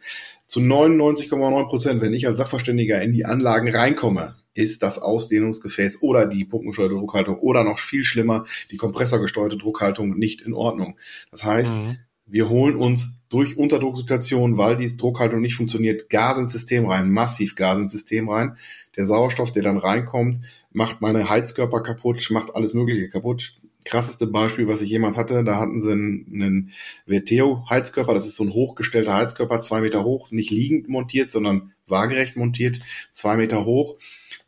zu 0.51 0.59
99,9 0.59 1.69
Prozent, 1.69 2.01
wenn 2.01 2.13
ich 2.13 2.27
als 2.27 2.39
Sachverständiger 2.39 3.01
in 3.01 3.13
die 3.13 3.25
Anlagen 3.25 3.73
reinkomme, 3.73 4.35
ist 4.53 4.83
das 4.83 4.99
Ausdehnungsgefäß 4.99 6.03
oder 6.03 6.27
die 6.27 6.45
pumpengesteuerte 6.45 6.97
Druckhaltung 6.97 7.39
oder 7.39 7.63
noch 7.63 7.79
viel 7.79 8.03
schlimmer, 8.03 8.43
die 8.73 8.77
kompressorgesteuerte 8.77 9.57
Druckhaltung 9.57 10.19
nicht 10.19 10.41
in 10.41 10.53
Ordnung. 10.53 10.99
Das 11.31 11.45
heißt, 11.45 11.77
mhm. 11.77 11.99
wir 12.27 12.49
holen 12.49 12.75
uns 12.75 13.23
durch 13.29 13.59
Unterdrucksituationen, 13.59 14.59
weil 14.59 14.77
die 14.77 14.97
Druckhaltung 14.97 15.41
nicht 15.41 15.55
funktioniert, 15.55 16.11
Gas 16.11 16.37
ins 16.39 16.51
System 16.51 16.85
rein, 16.87 17.13
massiv 17.13 17.55
Gas 17.55 17.79
ins 17.79 17.93
System 17.93 18.29
rein. 18.29 18.57
Der 18.97 19.07
Sauerstoff, 19.07 19.53
der 19.53 19.63
dann 19.63 19.79
reinkommt, 19.79 20.41
macht 20.73 21.01
meine 21.01 21.31
Heizkörper 21.31 21.81
kaputt, 21.81 22.27
macht 22.33 22.57
alles 22.57 22.75
Mögliche 22.75 23.09
kaputt 23.09 23.55
krasseste 23.85 24.27
Beispiel, 24.27 24.69
was 24.69 24.83
ich 24.83 24.91
jemals 24.91 25.17
hatte, 25.17 25.45
da 25.45 25.59
hatten 25.59 25.81
sie 25.81 25.93
einen, 25.93 26.27
einen 26.33 26.73
Verteo-Heizkörper, 27.07 28.15
das 28.15 28.27
ist 28.27 28.37
so 28.37 28.45
ein 28.45 28.53
hochgestellter 28.53 29.15
Heizkörper, 29.15 29.61
zwei 29.61 29.81
Meter 29.81 30.05
hoch, 30.05 30.31
nicht 30.31 30.51
liegend 30.51 30.89
montiert, 30.89 31.31
sondern 31.31 31.73
waagerecht 31.87 32.37
montiert, 32.37 32.81
zwei 33.11 33.37
Meter 33.37 33.65
hoch. 33.65 33.97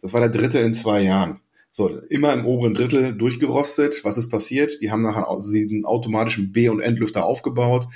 Das 0.00 0.12
war 0.12 0.20
der 0.20 0.30
dritte 0.30 0.58
in 0.58 0.74
zwei 0.74 1.02
Jahren. 1.02 1.40
So, 1.68 1.88
immer 2.10 2.34
im 2.34 2.44
oberen 2.44 2.74
Drittel 2.74 3.14
durchgerostet. 3.14 4.04
Was 4.04 4.18
ist 4.18 4.28
passiert? 4.28 4.82
Die 4.82 4.90
haben 4.90 5.00
nachher 5.00 5.28
einen 5.28 5.86
automatischen 5.86 6.52
B- 6.52 6.68
und 6.68 6.80
Endlüfter 6.80 7.24
aufgebaut 7.24 7.88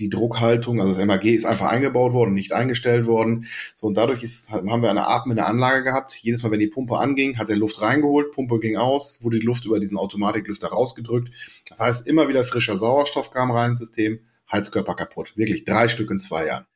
die 0.00 0.08
Druckhaltung, 0.08 0.80
also 0.80 0.92
das 0.92 1.06
MAG 1.06 1.24
ist 1.24 1.44
einfach 1.44 1.68
eingebaut 1.68 2.12
worden, 2.12 2.34
nicht 2.34 2.52
eingestellt 2.52 3.06
worden. 3.06 3.46
So, 3.76 3.86
und 3.86 3.96
dadurch 3.96 4.22
ist, 4.22 4.50
haben 4.50 4.82
wir 4.82 4.90
eine 4.90 5.06
atmende 5.06 5.46
Anlage 5.46 5.84
gehabt. 5.84 6.14
Jedes 6.14 6.42
Mal, 6.42 6.50
wenn 6.50 6.58
die 6.58 6.66
Pumpe 6.66 6.96
anging, 6.96 7.38
hat 7.38 7.50
er 7.50 7.56
Luft 7.56 7.80
reingeholt, 7.82 8.32
Pumpe 8.32 8.58
ging 8.58 8.76
aus, 8.76 9.22
wurde 9.22 9.38
die 9.38 9.46
Luft 9.46 9.66
über 9.66 9.78
diesen 9.78 9.98
Automatiklüfter 9.98 10.68
rausgedrückt. 10.68 11.30
Das 11.68 11.80
heißt, 11.80 12.08
immer 12.08 12.28
wieder 12.28 12.42
frischer 12.44 12.76
Sauerstoff 12.76 13.30
kam 13.30 13.50
rein 13.50 13.70
ins 13.70 13.80
System, 13.80 14.20
Heizkörper 14.50 14.94
kaputt. 14.94 15.32
Wirklich 15.36 15.64
drei 15.64 15.88
Stück 15.88 16.10
in 16.10 16.18
zwei 16.18 16.46
Jahren. 16.46 16.66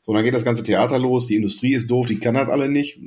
So, 0.00 0.12
dann 0.12 0.24
geht 0.24 0.34
das 0.34 0.44
ganze 0.44 0.62
Theater 0.62 0.98
los, 0.98 1.26
die 1.26 1.36
Industrie 1.36 1.74
ist 1.74 1.90
doof, 1.90 2.06
die 2.06 2.18
kann 2.18 2.34
das 2.34 2.48
alle 2.48 2.68
nicht. 2.68 2.98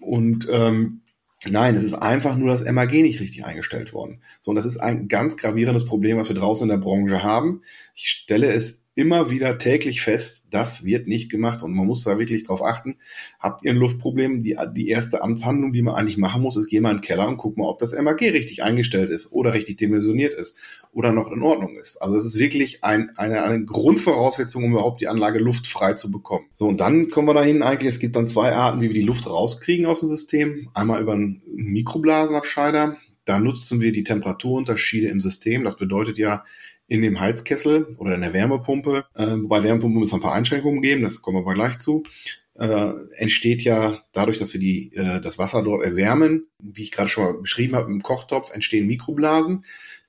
Und 0.00 0.48
ähm, 0.50 1.02
Nein, 1.46 1.76
es 1.76 1.84
ist 1.84 1.94
einfach 1.94 2.36
nur 2.36 2.48
das 2.48 2.64
MAG 2.64 2.90
nicht 2.90 3.20
richtig 3.20 3.44
eingestellt 3.44 3.92
worden. 3.92 4.20
So, 4.40 4.50
und 4.50 4.56
das 4.56 4.66
ist 4.66 4.78
ein 4.78 5.06
ganz 5.06 5.36
gravierendes 5.36 5.84
Problem, 5.84 6.18
was 6.18 6.28
wir 6.28 6.36
draußen 6.36 6.64
in 6.64 6.70
der 6.70 6.84
Branche 6.84 7.22
haben. 7.22 7.62
Ich 7.94 8.08
stelle 8.08 8.52
es 8.52 8.87
immer 8.98 9.30
wieder 9.30 9.58
täglich 9.58 10.02
fest, 10.02 10.48
das 10.50 10.84
wird 10.84 11.06
nicht 11.06 11.30
gemacht 11.30 11.62
und 11.62 11.72
man 11.72 11.86
muss 11.86 12.02
da 12.02 12.18
wirklich 12.18 12.44
drauf 12.44 12.64
achten. 12.64 12.96
Habt 13.38 13.64
ihr 13.64 13.70
ein 13.70 13.76
Luftproblem? 13.76 14.42
Die, 14.42 14.56
die 14.74 14.88
erste 14.88 15.22
Amtshandlung, 15.22 15.72
die 15.72 15.82
man 15.82 15.94
eigentlich 15.94 16.16
machen 16.16 16.42
muss, 16.42 16.56
ist, 16.56 16.66
geh 16.66 16.80
mal 16.80 16.90
in 16.90 16.96
den 16.96 17.02
Keller 17.02 17.28
und 17.28 17.36
guck 17.36 17.56
mal, 17.56 17.68
ob 17.68 17.78
das 17.78 17.96
MAG 17.96 18.20
richtig 18.20 18.64
eingestellt 18.64 19.10
ist 19.10 19.30
oder 19.30 19.54
richtig 19.54 19.76
dimensioniert 19.76 20.34
ist 20.34 20.56
oder 20.92 21.12
noch 21.12 21.30
in 21.30 21.42
Ordnung 21.42 21.76
ist. 21.76 22.02
Also 22.02 22.16
es 22.16 22.24
ist 22.24 22.40
wirklich 22.40 22.82
ein, 22.82 23.12
eine, 23.14 23.44
eine 23.44 23.64
Grundvoraussetzung, 23.64 24.64
um 24.64 24.72
überhaupt 24.72 25.00
die 25.00 25.06
Anlage 25.06 25.38
luftfrei 25.38 25.92
zu 25.92 26.10
bekommen. 26.10 26.46
So, 26.52 26.66
und 26.66 26.80
dann 26.80 27.08
kommen 27.08 27.28
wir 27.28 27.34
dahin 27.34 27.62
eigentlich, 27.62 27.90
es 27.90 28.00
gibt 28.00 28.16
dann 28.16 28.26
zwei 28.26 28.52
Arten, 28.52 28.80
wie 28.80 28.88
wir 28.88 28.94
die 28.94 29.02
Luft 29.02 29.28
rauskriegen 29.28 29.86
aus 29.86 30.00
dem 30.00 30.08
System. 30.08 30.70
Einmal 30.74 31.00
über 31.00 31.12
einen 31.12 31.40
Mikroblasenabscheider. 31.46 32.96
Da 33.24 33.38
nutzen 33.38 33.80
wir 33.80 33.92
die 33.92 34.02
Temperaturunterschiede 34.02 35.06
im 35.06 35.20
System. 35.20 35.62
Das 35.62 35.76
bedeutet 35.76 36.18
ja, 36.18 36.44
in 36.88 37.02
dem 37.02 37.20
Heizkessel 37.20 37.92
oder 37.98 38.14
in 38.14 38.22
der 38.22 38.32
Wärmepumpe, 38.32 39.04
äh, 39.14 39.26
wobei 39.26 39.62
Wärmepumpe 39.62 39.98
muss 39.98 40.14
ein 40.14 40.20
paar 40.20 40.32
Einschränkungen 40.32 40.82
geben, 40.82 41.02
das 41.02 41.22
kommen 41.22 41.36
wir 41.36 41.42
aber 41.42 41.54
gleich 41.54 41.78
zu, 41.78 42.02
äh, 42.54 42.92
entsteht 43.16 43.62
ja 43.62 44.02
dadurch, 44.12 44.38
dass 44.38 44.52
wir 44.52 44.60
die, 44.60 44.92
äh, 44.94 45.20
das 45.20 45.38
Wasser 45.38 45.62
dort 45.62 45.84
erwärmen, 45.84 46.48
wie 46.60 46.82
ich 46.82 46.92
gerade 46.92 47.08
schon 47.08 47.24
mal 47.24 47.34
beschrieben 47.34 47.76
habe, 47.76 47.90
im 47.90 48.02
Kochtopf 48.02 48.50
entstehen 48.52 48.86
Mikroblasen. 48.86 49.64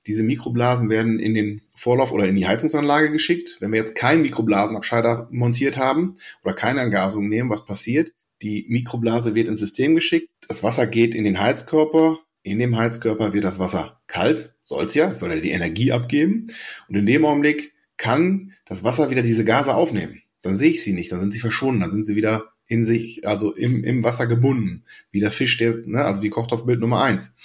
Diese 0.06 0.22
Mikroblasen 0.22 0.88
werden 0.88 1.20
in 1.20 1.34
den 1.34 1.62
Vorlauf 1.74 2.10
oder 2.10 2.26
in 2.26 2.34
die 2.34 2.46
Heizungsanlage 2.46 3.12
geschickt. 3.12 3.58
Wenn 3.60 3.70
wir 3.72 3.78
jetzt 3.78 3.94
keinen 3.94 4.22
Mikroblasenabscheider 4.22 5.28
montiert 5.30 5.76
haben 5.76 6.14
oder 6.42 6.54
keine 6.54 6.80
Angasung 6.80 7.28
nehmen, 7.28 7.50
was 7.50 7.64
passiert? 7.64 8.12
Die 8.42 8.64
Mikroblase 8.68 9.34
wird 9.34 9.48
ins 9.48 9.60
System 9.60 9.94
geschickt, 9.94 10.30
das 10.48 10.62
Wasser 10.62 10.86
geht 10.86 11.14
in 11.14 11.24
den 11.24 11.38
Heizkörper, 11.38 12.20
in 12.42 12.58
dem 12.58 12.76
Heizkörper 12.76 13.32
wird 13.32 13.44
das 13.44 13.58
Wasser 13.58 14.00
kalt, 14.06 14.54
soll's 14.62 14.94
ja, 14.94 15.12
soll 15.14 15.30
ja 15.30 15.40
die 15.40 15.50
Energie 15.50 15.92
abgeben. 15.92 16.48
Und 16.88 16.94
in 16.94 17.06
dem 17.06 17.24
Augenblick 17.24 17.72
kann 17.96 18.52
das 18.66 18.82
Wasser 18.82 19.10
wieder 19.10 19.22
diese 19.22 19.44
Gase 19.44 19.74
aufnehmen. 19.74 20.22
Dann 20.42 20.56
sehe 20.56 20.70
ich 20.70 20.82
sie 20.82 20.94
nicht, 20.94 21.12
dann 21.12 21.20
sind 21.20 21.32
sie 21.32 21.40
verschwunden, 21.40 21.80
dann 21.80 21.90
sind 21.90 22.06
sie 22.06 22.16
wieder 22.16 22.52
in 22.66 22.84
sich, 22.84 23.26
also 23.26 23.52
im, 23.54 23.84
im 23.84 24.04
Wasser 24.04 24.26
gebunden. 24.26 24.84
Wie 25.10 25.20
der 25.20 25.30
Fisch, 25.30 25.56
der, 25.58 25.74
ne, 25.86 26.04
also 26.04 26.22
wie 26.22 26.30
Kochtopfbild 26.30 26.80
Nummer 26.80 27.02
eins. 27.02 27.36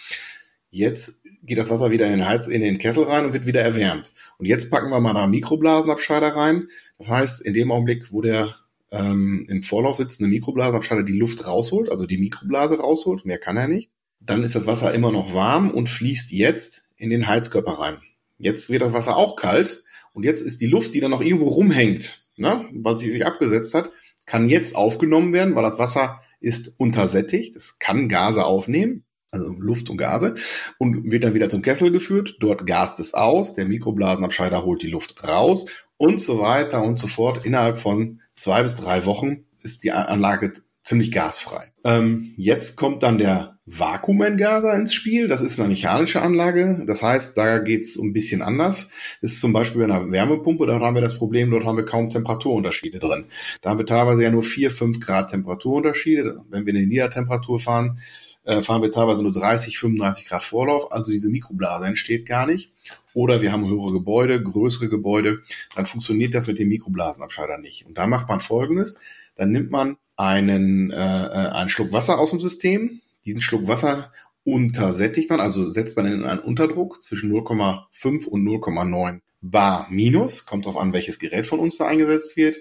Jetzt 0.69 1.25
geht 1.43 1.57
das 1.57 1.69
Wasser 1.69 1.91
wieder 1.91 2.05
in 2.05 2.11
den 2.11 2.27
Heiz, 2.27 2.47
in 2.47 2.61
den 2.61 2.77
Kessel 2.77 3.03
rein 3.03 3.25
und 3.25 3.33
wird 3.33 3.45
wieder 3.45 3.61
erwärmt. 3.61 4.13
Und 4.37 4.45
jetzt 4.45 4.69
packen 4.69 4.89
wir 4.89 4.99
mal 4.99 5.13
da 5.13 5.27
Mikroblasenabscheider 5.27 6.35
rein. 6.35 6.67
Das 6.97 7.09
heißt, 7.09 7.41
in 7.41 7.53
dem 7.53 7.71
Augenblick, 7.71 8.11
wo 8.11 8.21
der 8.21 8.55
ähm, 8.91 9.45
im 9.49 9.61
Vorlauf 9.61 9.97
sitzende 9.97 10.29
Mikroblasenabscheider 10.29 11.03
die 11.03 11.17
Luft 11.17 11.45
rausholt, 11.45 11.89
also 11.89 12.05
die 12.05 12.17
Mikroblase 12.17 12.79
rausholt, 12.79 13.25
mehr 13.25 13.37
kann 13.37 13.57
er 13.57 13.67
nicht, 13.67 13.91
dann 14.25 14.43
ist 14.43 14.55
das 14.55 14.67
Wasser 14.67 14.93
immer 14.93 15.11
noch 15.11 15.33
warm 15.33 15.69
und 15.69 15.89
fließt 15.89 16.31
jetzt 16.31 16.87
in 16.97 17.09
den 17.09 17.27
Heizkörper 17.27 17.73
rein. 17.73 18.01
Jetzt 18.37 18.69
wird 18.69 18.81
das 18.81 18.93
Wasser 18.93 19.15
auch 19.15 19.35
kalt 19.35 19.83
und 20.13 20.23
jetzt 20.23 20.41
ist 20.41 20.61
die 20.61 20.67
Luft, 20.67 20.93
die 20.93 20.99
dann 20.99 21.11
noch 21.11 21.21
irgendwo 21.21 21.47
rumhängt, 21.47 22.25
ne, 22.37 22.65
weil 22.73 22.97
sie 22.97 23.11
sich 23.11 23.25
abgesetzt 23.25 23.73
hat, 23.73 23.91
kann 24.25 24.49
jetzt 24.49 24.75
aufgenommen 24.75 25.33
werden, 25.33 25.55
weil 25.55 25.63
das 25.63 25.79
Wasser 25.79 26.21
ist 26.39 26.73
untersättigt. 26.77 27.55
Es 27.55 27.79
kann 27.79 28.09
Gase 28.09 28.45
aufnehmen, 28.45 29.03
also 29.31 29.51
Luft 29.59 29.89
und 29.89 29.97
Gase, 29.97 30.35
und 30.77 31.11
wird 31.11 31.23
dann 31.23 31.33
wieder 31.33 31.49
zum 31.49 31.61
Kessel 31.61 31.91
geführt. 31.91 32.37
Dort 32.39 32.65
gast 32.65 32.99
es 32.99 33.13
aus, 33.13 33.53
der 33.53 33.65
Mikroblasenabscheider 33.65 34.63
holt 34.63 34.81
die 34.81 34.89
Luft 34.89 35.23
raus 35.23 35.65
und 35.97 36.19
so 36.19 36.39
weiter 36.39 36.83
und 36.83 36.97
so 36.97 37.07
fort. 37.07 37.45
Innerhalb 37.45 37.77
von 37.77 38.21
zwei 38.33 38.63
bis 38.63 38.75
drei 38.75 39.05
Wochen 39.05 39.45
ist 39.61 39.83
die 39.83 39.91
Anlage 39.91 40.53
ziemlich 40.85 41.11
gasfrei. 41.11 41.73
Ähm, 41.83 42.33
jetzt 42.37 42.77
kommt 42.77 43.01
dann 43.01 43.17
der 43.17 43.57
Vakuumentgaser 43.65 44.75
ins 44.75 44.93
Spiel. 44.93 45.27
Das 45.27 45.41
ist 45.41 45.59
eine 45.59 45.69
mechanische 45.69 46.21
Anlage. 46.21 46.83
Das 46.85 47.01
heißt, 47.01 47.35
da 47.35 47.57
geht's 47.57 47.97
ein 47.97 48.13
bisschen 48.13 48.43
anders. 48.43 48.89
Das 49.21 49.31
ist 49.31 49.41
zum 49.41 49.51
Beispiel 49.51 49.85
bei 49.85 49.91
einer 49.91 50.11
Wärmepumpe, 50.11 50.67
da 50.67 50.79
haben 50.79 50.93
wir 50.93 51.01
das 51.01 51.17
Problem, 51.17 51.49
dort 51.49 51.65
haben 51.65 51.77
wir 51.77 51.85
kaum 51.85 52.11
Temperaturunterschiede 52.11 52.99
drin. 52.99 53.25
Da 53.61 53.71
haben 53.71 53.79
wir 53.79 53.87
teilweise 53.87 54.21
ja 54.21 54.29
nur 54.29 54.43
vier, 54.43 54.69
fünf 54.69 54.99
Grad 54.99 55.31
Temperaturunterschiede. 55.31 56.43
Wenn 56.49 56.67
wir 56.67 56.73
in 56.75 56.81
die 56.81 56.85
Niedertemperatur 56.85 57.59
fahren, 57.59 57.99
äh, 58.43 58.61
fahren 58.61 58.83
wir 58.83 58.91
teilweise 58.91 59.23
nur 59.23 59.31
30, 59.31 59.79
35 59.79 60.27
Grad 60.27 60.43
Vorlauf. 60.43 60.91
Also 60.91 61.09
diese 61.09 61.29
Mikroblase 61.29 61.87
entsteht 61.87 62.27
gar 62.27 62.45
nicht. 62.45 62.71
Oder 63.15 63.41
wir 63.41 63.51
haben 63.51 63.67
höhere 63.67 63.91
Gebäude, 63.91 64.39
größere 64.43 64.89
Gebäude. 64.89 65.39
Dann 65.75 65.87
funktioniert 65.87 66.35
das 66.35 66.45
mit 66.45 66.59
dem 66.59 66.67
Mikroblasenabscheider 66.67 67.57
nicht. 67.57 67.87
Und 67.87 67.97
da 67.97 68.05
macht 68.05 68.29
man 68.29 68.39
Folgendes. 68.39 68.99
Dann 69.35 69.51
nimmt 69.51 69.71
man 69.71 69.97
einen, 70.17 70.91
äh, 70.91 70.95
äh, 70.95 71.49
einen 71.51 71.69
Schluck 71.69 71.91
Wasser 71.91 72.19
aus 72.19 72.31
dem 72.31 72.39
System. 72.39 73.01
Diesen 73.25 73.41
Schluck 73.41 73.67
Wasser 73.67 74.11
untersättigt 74.43 75.29
man, 75.29 75.39
also 75.39 75.69
setzt 75.69 75.97
man 75.97 76.05
in 76.05 76.23
einen 76.23 76.39
Unterdruck 76.39 77.01
zwischen 77.01 77.31
0,5 77.31 78.27
und 78.27 78.43
0,9 78.43 79.21
Bar 79.41 79.87
minus. 79.89 80.45
Kommt 80.45 80.65
darauf 80.65 80.79
an, 80.79 80.93
welches 80.93 81.19
Gerät 81.19 81.45
von 81.45 81.59
uns 81.59 81.77
da 81.77 81.87
eingesetzt 81.87 82.37
wird. 82.37 82.57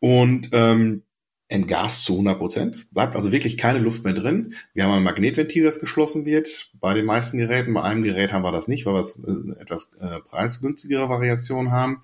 Und 0.00 0.50
ähm, 0.52 1.02
entgast 1.50 2.04
zu 2.04 2.12
100 2.12 2.38
Prozent. 2.38 2.76
Es 2.76 2.84
bleibt 2.86 3.16
also 3.16 3.32
wirklich 3.32 3.56
keine 3.56 3.80
Luft 3.80 4.04
mehr 4.04 4.12
drin. 4.12 4.54
Wir 4.72 4.84
haben 4.84 4.92
ein 4.92 5.02
Magnetventil, 5.02 5.64
das 5.64 5.80
geschlossen 5.80 6.24
wird. 6.24 6.70
Bei 6.80 6.94
den 6.94 7.04
meisten 7.04 7.38
Geräten, 7.38 7.74
bei 7.74 7.82
einem 7.82 8.04
Gerät 8.04 8.32
haben 8.32 8.44
wir 8.44 8.52
das 8.52 8.68
nicht, 8.68 8.86
weil 8.86 8.94
wir 8.94 9.00
äh, 9.00 9.60
etwas 9.60 9.90
äh, 9.98 10.20
preisgünstigere 10.20 11.08
Variationen 11.08 11.72
haben 11.72 12.02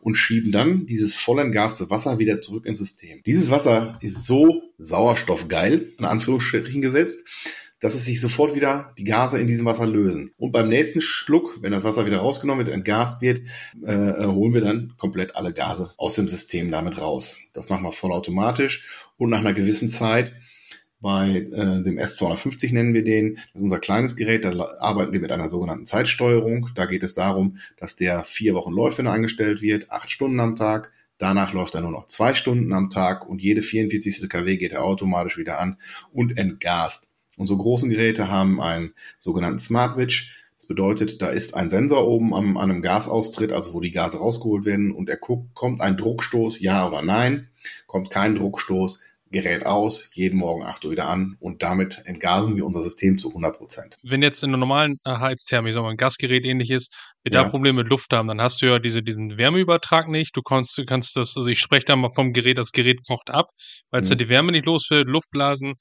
und 0.00 0.14
schieben 0.14 0.50
dann 0.50 0.86
dieses 0.86 1.14
voll 1.14 1.40
entgaste 1.40 1.90
Wasser 1.90 2.18
wieder 2.18 2.40
zurück 2.40 2.64
ins 2.64 2.78
System. 2.78 3.22
Dieses 3.26 3.50
Wasser 3.50 3.98
ist 4.00 4.24
so 4.24 4.62
sauerstoffgeil, 4.78 5.92
in 5.98 6.04
Anführungsstrichen 6.06 6.80
gesetzt, 6.80 7.24
dass 7.80 7.94
es 7.94 8.04
sich 8.04 8.20
sofort 8.20 8.54
wieder 8.54 8.92
die 8.98 9.04
Gase 9.04 9.38
in 9.38 9.46
diesem 9.46 9.66
Wasser 9.66 9.86
lösen. 9.86 10.32
Und 10.38 10.52
beim 10.52 10.68
nächsten 10.68 11.00
Schluck, 11.00 11.62
wenn 11.62 11.72
das 11.72 11.84
Wasser 11.84 12.06
wieder 12.06 12.18
rausgenommen 12.18 12.64
wird, 12.64 12.74
entgast 12.74 13.20
wird, 13.20 13.42
äh, 13.84 13.92
äh, 13.92 14.26
holen 14.26 14.54
wir 14.54 14.62
dann 14.62 14.94
komplett 14.96 15.36
alle 15.36 15.52
Gase 15.52 15.92
aus 15.96 16.14
dem 16.14 16.28
System 16.28 16.70
damit 16.70 17.00
raus. 17.00 17.38
Das 17.52 17.68
machen 17.68 17.84
wir 17.84 17.92
vollautomatisch 17.92 19.06
und 19.16 19.30
nach 19.30 19.40
einer 19.40 19.52
gewissen 19.52 19.88
Zeit 19.88 20.32
bei 21.00 21.36
äh, 21.36 21.82
dem 21.82 21.98
S250 21.98 22.72
nennen 22.72 22.94
wir 22.94 23.04
den. 23.04 23.34
Das 23.34 23.56
ist 23.56 23.62
unser 23.62 23.78
kleines 23.78 24.16
Gerät. 24.16 24.44
Da 24.44 24.52
arbeiten 24.80 25.12
wir 25.12 25.20
mit 25.20 25.30
einer 25.30 25.48
sogenannten 25.48 25.84
Zeitsteuerung. 25.84 26.70
Da 26.74 26.86
geht 26.86 27.02
es 27.02 27.12
darum, 27.14 27.58
dass 27.76 27.96
der 27.96 28.24
vier 28.24 28.54
Wochen 28.54 28.72
läuft, 28.72 28.98
wenn 28.98 29.06
er 29.06 29.12
eingestellt 29.12 29.60
wird, 29.60 29.90
acht 29.90 30.10
Stunden 30.10 30.40
am 30.40 30.56
Tag. 30.56 30.92
Danach 31.18 31.52
läuft 31.52 31.74
er 31.74 31.82
nur 31.82 31.92
noch 31.92 32.08
zwei 32.08 32.34
Stunden 32.34 32.72
am 32.72 32.90
Tag 32.90 33.28
und 33.28 33.42
jede 33.42 33.62
44. 33.62 34.28
kW 34.28 34.56
geht 34.56 34.72
er 34.72 34.84
automatisch 34.84 35.38
wieder 35.38 35.60
an 35.60 35.78
und 36.12 36.36
entgast. 36.36 37.10
Unsere 37.36 37.58
großen 37.58 37.90
Geräte 37.90 38.30
haben 38.30 38.60
einen 38.60 38.92
sogenannten 39.18 39.58
Smartwitch. 39.58 40.34
Das 40.58 40.66
bedeutet, 40.66 41.20
da 41.20 41.28
ist 41.28 41.54
ein 41.54 41.68
Sensor 41.68 42.06
oben 42.08 42.34
am, 42.34 42.56
an 42.56 42.70
einem 42.70 42.82
Gasaustritt, 42.82 43.52
also 43.52 43.74
wo 43.74 43.80
die 43.80 43.90
Gase 43.92 44.18
rausgeholt 44.18 44.64
werden 44.64 44.92
und 44.92 45.10
er 45.10 45.18
guckt, 45.18 45.54
kommt 45.54 45.80
ein 45.80 45.96
Druckstoß, 45.96 46.60
ja 46.60 46.88
oder 46.88 47.02
nein. 47.02 47.48
Kommt 47.86 48.10
kein 48.10 48.36
Druckstoß, 48.36 49.00
Gerät 49.32 49.66
aus, 49.66 50.08
jeden 50.12 50.38
Morgen 50.38 50.62
8 50.62 50.84
Uhr 50.84 50.92
wieder 50.92 51.08
an 51.08 51.36
und 51.40 51.62
damit 51.62 52.00
entgasen 52.04 52.56
wir 52.56 52.64
unser 52.64 52.80
System 52.80 53.18
zu 53.18 53.28
100 53.28 53.58
Prozent. 53.58 53.98
Wenn 54.02 54.22
jetzt 54.22 54.42
in 54.44 54.50
einer 54.50 54.56
normalen 54.56 54.98
äh, 55.04 55.10
Heiztherme, 55.10 55.68
ich 55.68 55.74
sag 55.74 55.82
mal, 55.82 55.90
ein 55.90 55.96
Gasgerät 55.96 56.44
ähnlich 56.44 56.70
ist, 56.70 56.96
wir 57.24 57.32
ja. 57.32 57.42
da 57.42 57.48
Probleme 57.48 57.82
mit 57.82 57.90
Luft 57.90 58.12
haben, 58.12 58.28
dann 58.28 58.40
hast 58.40 58.62
du 58.62 58.66
ja 58.66 58.78
diese, 58.78 59.02
diesen 59.02 59.36
Wärmeübertrag 59.36 60.08
nicht. 60.08 60.36
Du 60.36 60.42
kannst, 60.42 60.78
du 60.78 60.84
kannst 60.84 61.16
das, 61.16 61.36
also 61.36 61.48
ich 61.48 61.58
spreche 61.58 61.86
da 61.86 61.96
mal 61.96 62.08
vom 62.08 62.32
Gerät, 62.32 62.56
das 62.56 62.70
Gerät 62.70 63.00
kocht 63.06 63.30
ab, 63.30 63.50
weil 63.90 64.02
es 64.02 64.08
mhm. 64.08 64.12
ja 64.12 64.16
die 64.16 64.28
Wärme 64.28 64.52
nicht 64.52 64.66
los 64.66 64.88
wird, 64.90 65.08
Luftblasen 65.08 65.74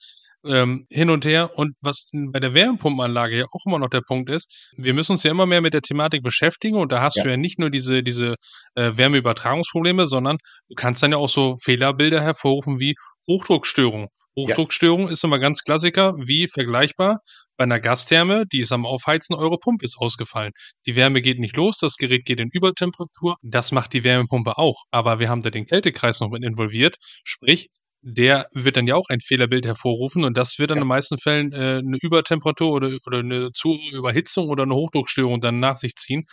ähm, 0.45 0.85
hin 0.89 1.09
und 1.09 1.25
her. 1.25 1.57
Und 1.57 1.75
was 1.81 2.07
bei 2.13 2.39
der 2.39 2.53
Wärmepumpenanlage 2.53 3.37
ja 3.39 3.45
auch 3.45 3.65
immer 3.65 3.79
noch 3.79 3.89
der 3.89 4.01
Punkt 4.01 4.29
ist, 4.29 4.71
wir 4.77 4.93
müssen 4.93 5.13
uns 5.13 5.23
ja 5.23 5.31
immer 5.31 5.45
mehr 5.45 5.61
mit 5.61 5.73
der 5.73 5.81
Thematik 5.81 6.23
beschäftigen 6.23 6.77
und 6.77 6.91
da 6.91 7.01
hast 7.01 7.17
ja. 7.17 7.23
du 7.23 7.29
ja 7.29 7.37
nicht 7.37 7.59
nur 7.59 7.69
diese, 7.69 8.03
diese 8.03 8.35
äh, 8.75 8.91
Wärmeübertragungsprobleme, 8.95 10.07
sondern 10.07 10.37
du 10.69 10.75
kannst 10.75 11.03
dann 11.03 11.11
ja 11.11 11.17
auch 11.17 11.29
so 11.29 11.55
Fehlerbilder 11.61 12.21
hervorrufen 12.21 12.79
wie 12.79 12.95
Hochdruckstörung. 13.27 14.07
Hochdruckstörung 14.37 15.05
ja. 15.05 15.11
ist 15.11 15.23
immer 15.23 15.39
ganz 15.39 15.63
Klassiker, 15.63 16.13
wie 16.17 16.47
vergleichbar 16.47 17.19
bei 17.57 17.63
einer 17.63 17.79
Gastherme, 17.79 18.45
die 18.51 18.59
ist 18.59 18.73
am 18.73 18.85
Aufheizen, 18.85 19.33
eure 19.33 19.57
Pumpe 19.57 19.85
ist 19.85 19.97
ausgefallen. 19.97 20.51
Die 20.85 20.95
Wärme 20.95 21.21
geht 21.21 21.39
nicht 21.39 21.55
los, 21.55 21.77
das 21.79 21.95
Gerät 21.95 22.25
geht 22.25 22.39
in 22.39 22.49
Übertemperatur, 22.51 23.35
das 23.41 23.71
macht 23.71 23.93
die 23.93 24.03
Wärmepumpe 24.03 24.57
auch. 24.57 24.83
Aber 24.91 25.19
wir 25.19 25.29
haben 25.29 25.41
da 25.41 25.49
den 25.49 25.65
Kältekreis 25.65 26.19
noch 26.19 26.29
mit 26.29 26.43
involviert, 26.43 26.97
sprich, 27.23 27.69
der 28.07 28.47
wird 28.53 28.77
dann 28.77 28.85
ja 28.85 28.95
auch 28.95 29.09
ein 29.09 29.19
Fehlerbild 29.19 29.65
hervorrufen 29.65 30.25
und 30.25 30.37
das 30.37 30.59
wird 30.59 30.69
dann 30.69 30.77
ja. 30.77 30.81
in 30.81 30.85
den 30.85 30.89
meisten 30.89 31.17
Fällen 31.17 31.51
äh, 31.53 31.79
eine 31.79 31.97
Übertemperatur 31.99 32.71
oder, 32.71 32.97
oder 33.07 33.19
eine 33.19 33.51
zu 33.51 33.79
Überhitzung 33.91 34.47
oder 34.49 34.63
eine 34.63 34.75
Hochdruckstörung 34.75 35.41
dann 35.41 35.59
nach 35.59 35.77
sich 35.77 35.95
ziehen. 35.95 36.25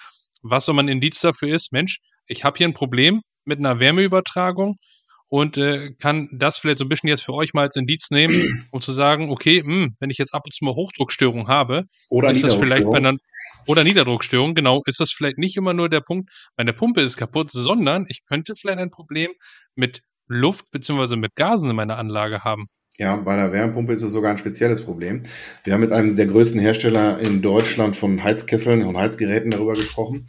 Was 0.42 0.66
so 0.66 0.72
ein 0.72 0.88
Indiz 0.88 1.20
dafür 1.20 1.48
ist, 1.48 1.72
Mensch, 1.72 2.00
ich 2.26 2.44
habe 2.44 2.58
hier 2.58 2.68
ein 2.68 2.74
Problem 2.74 3.22
mit 3.46 3.58
einer 3.58 3.80
Wärmeübertragung 3.80 4.76
und 5.28 5.56
äh, 5.56 5.94
kann 5.98 6.28
das 6.30 6.58
vielleicht 6.58 6.78
so 6.78 6.84
ein 6.84 6.90
bisschen 6.90 7.08
jetzt 7.08 7.22
für 7.22 7.32
euch 7.32 7.54
mal 7.54 7.62
als 7.62 7.76
Indiz 7.76 8.10
nehmen, 8.10 8.68
um 8.70 8.82
zu 8.82 8.92
sagen, 8.92 9.30
okay, 9.30 9.62
mh, 9.64 9.72
hm, 9.72 9.94
wenn 9.98 10.10
ich 10.10 10.18
jetzt 10.18 10.34
ab 10.34 10.42
und 10.44 10.52
zu 10.52 10.66
mal 10.66 10.74
Hochdruckstörung 10.74 11.48
habe, 11.48 11.84
oder 12.10 12.30
ist 12.30 12.44
das 12.44 12.52
vielleicht 12.54 12.84
bei 12.84 12.98
einer 12.98 13.16
oder 13.66 13.82
Niederdruckstörung, 13.82 14.54
genau, 14.54 14.82
ist 14.84 15.00
das 15.00 15.10
vielleicht 15.10 15.38
nicht 15.38 15.56
immer 15.56 15.72
nur 15.72 15.88
der 15.88 16.02
Punkt, 16.02 16.28
meine 16.58 16.74
Pumpe 16.74 17.00
ist 17.00 17.16
kaputt, 17.16 17.50
sondern 17.50 18.04
ich 18.08 18.26
könnte 18.26 18.54
vielleicht 18.56 18.78
ein 18.78 18.90
Problem 18.90 19.32
mit 19.74 20.02
Luft 20.32 20.70
beziehungsweise 20.70 21.16
mit 21.16 21.36
Gasen 21.36 21.70
in 21.70 21.76
meiner 21.76 21.98
Anlage 21.98 22.44
haben. 22.44 22.66
Ja, 22.98 23.16
bei 23.16 23.36
der 23.36 23.52
Wärmepumpe 23.52 23.92
ist 23.92 24.02
es 24.02 24.12
sogar 24.12 24.32
ein 24.32 24.38
spezielles 24.38 24.84
Problem. 24.84 25.22
Wir 25.64 25.72
haben 25.72 25.80
mit 25.80 25.92
einem 25.92 26.14
der 26.14 26.26
größten 26.26 26.60
Hersteller 26.60 27.18
in 27.20 27.40
Deutschland 27.40 27.96
von 27.96 28.22
Heizkesseln 28.22 28.82
und 28.84 28.96
Heizgeräten 28.96 29.50
darüber 29.50 29.74
gesprochen. 29.74 30.26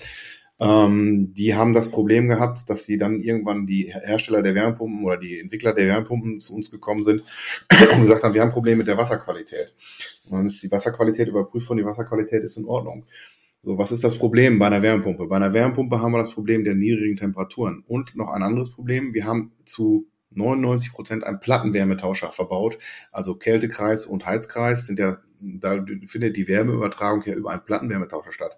Ähm, 0.59 1.33
die 1.33 1.55
haben 1.55 1.73
das 1.73 1.91
Problem 1.91 2.29
gehabt, 2.29 2.69
dass 2.69 2.85
sie 2.85 2.97
dann 2.97 3.19
irgendwann 3.19 3.67
die 3.67 3.91
Hersteller 3.91 4.41
der 4.41 4.55
Wärmepumpen 4.55 5.03
oder 5.03 5.17
die 5.17 5.39
Entwickler 5.39 5.73
der 5.73 5.87
Wärmepumpen 5.87 6.39
zu 6.39 6.55
uns 6.55 6.71
gekommen 6.71 7.03
sind 7.03 7.23
und 7.93 8.01
gesagt 8.01 8.23
haben, 8.23 8.33
wir 8.33 8.41
haben 8.41 8.49
ein 8.49 8.53
Problem 8.53 8.77
mit 8.77 8.87
der 8.87 8.97
Wasserqualität. 8.97 9.73
Und 10.29 10.37
dann 10.37 10.45
ist 10.45 10.63
die 10.63 10.71
Wasserqualität 10.71 11.27
überprüft 11.27 11.69
und 11.69 11.77
die 11.77 11.85
Wasserqualität 11.85 12.43
ist 12.43 12.55
in 12.55 12.65
Ordnung. 12.65 13.05
So, 13.65 13.77
was 13.77 13.93
ist 13.93 14.03
das 14.03 14.17
Problem 14.17 14.59
bei 14.59 14.67
einer 14.67 14.81
Wärmepumpe? 14.81 15.25
Bei 15.27 15.37
einer 15.37 15.53
Wärmepumpe 15.53 16.01
haben 16.01 16.11
wir 16.11 16.17
das 16.17 16.31
Problem 16.31 16.65
der 16.65 16.75
niedrigen 16.75 17.15
Temperaturen. 17.15 17.81
Und 17.87 18.13
noch 18.13 18.27
ein 18.27 18.43
anderes 18.43 18.69
Problem, 18.69 19.13
wir 19.13 19.23
haben 19.23 19.53
zu 19.63 20.05
99 20.31 20.91
Prozent 20.91 21.23
einen 21.23 21.39
Plattenwärmetauscher 21.39 22.33
verbaut. 22.33 22.77
Also 23.13 23.35
Kältekreis 23.35 24.05
und 24.05 24.25
Heizkreis 24.25 24.85
sind 24.85 24.99
ja, 24.99 25.19
da 25.39 25.81
findet 26.07 26.35
die 26.35 26.49
Wärmeübertragung 26.49 27.23
ja 27.25 27.35
über 27.35 27.51
einen 27.51 27.63
Plattenwärmetauscher 27.63 28.33
statt. 28.33 28.57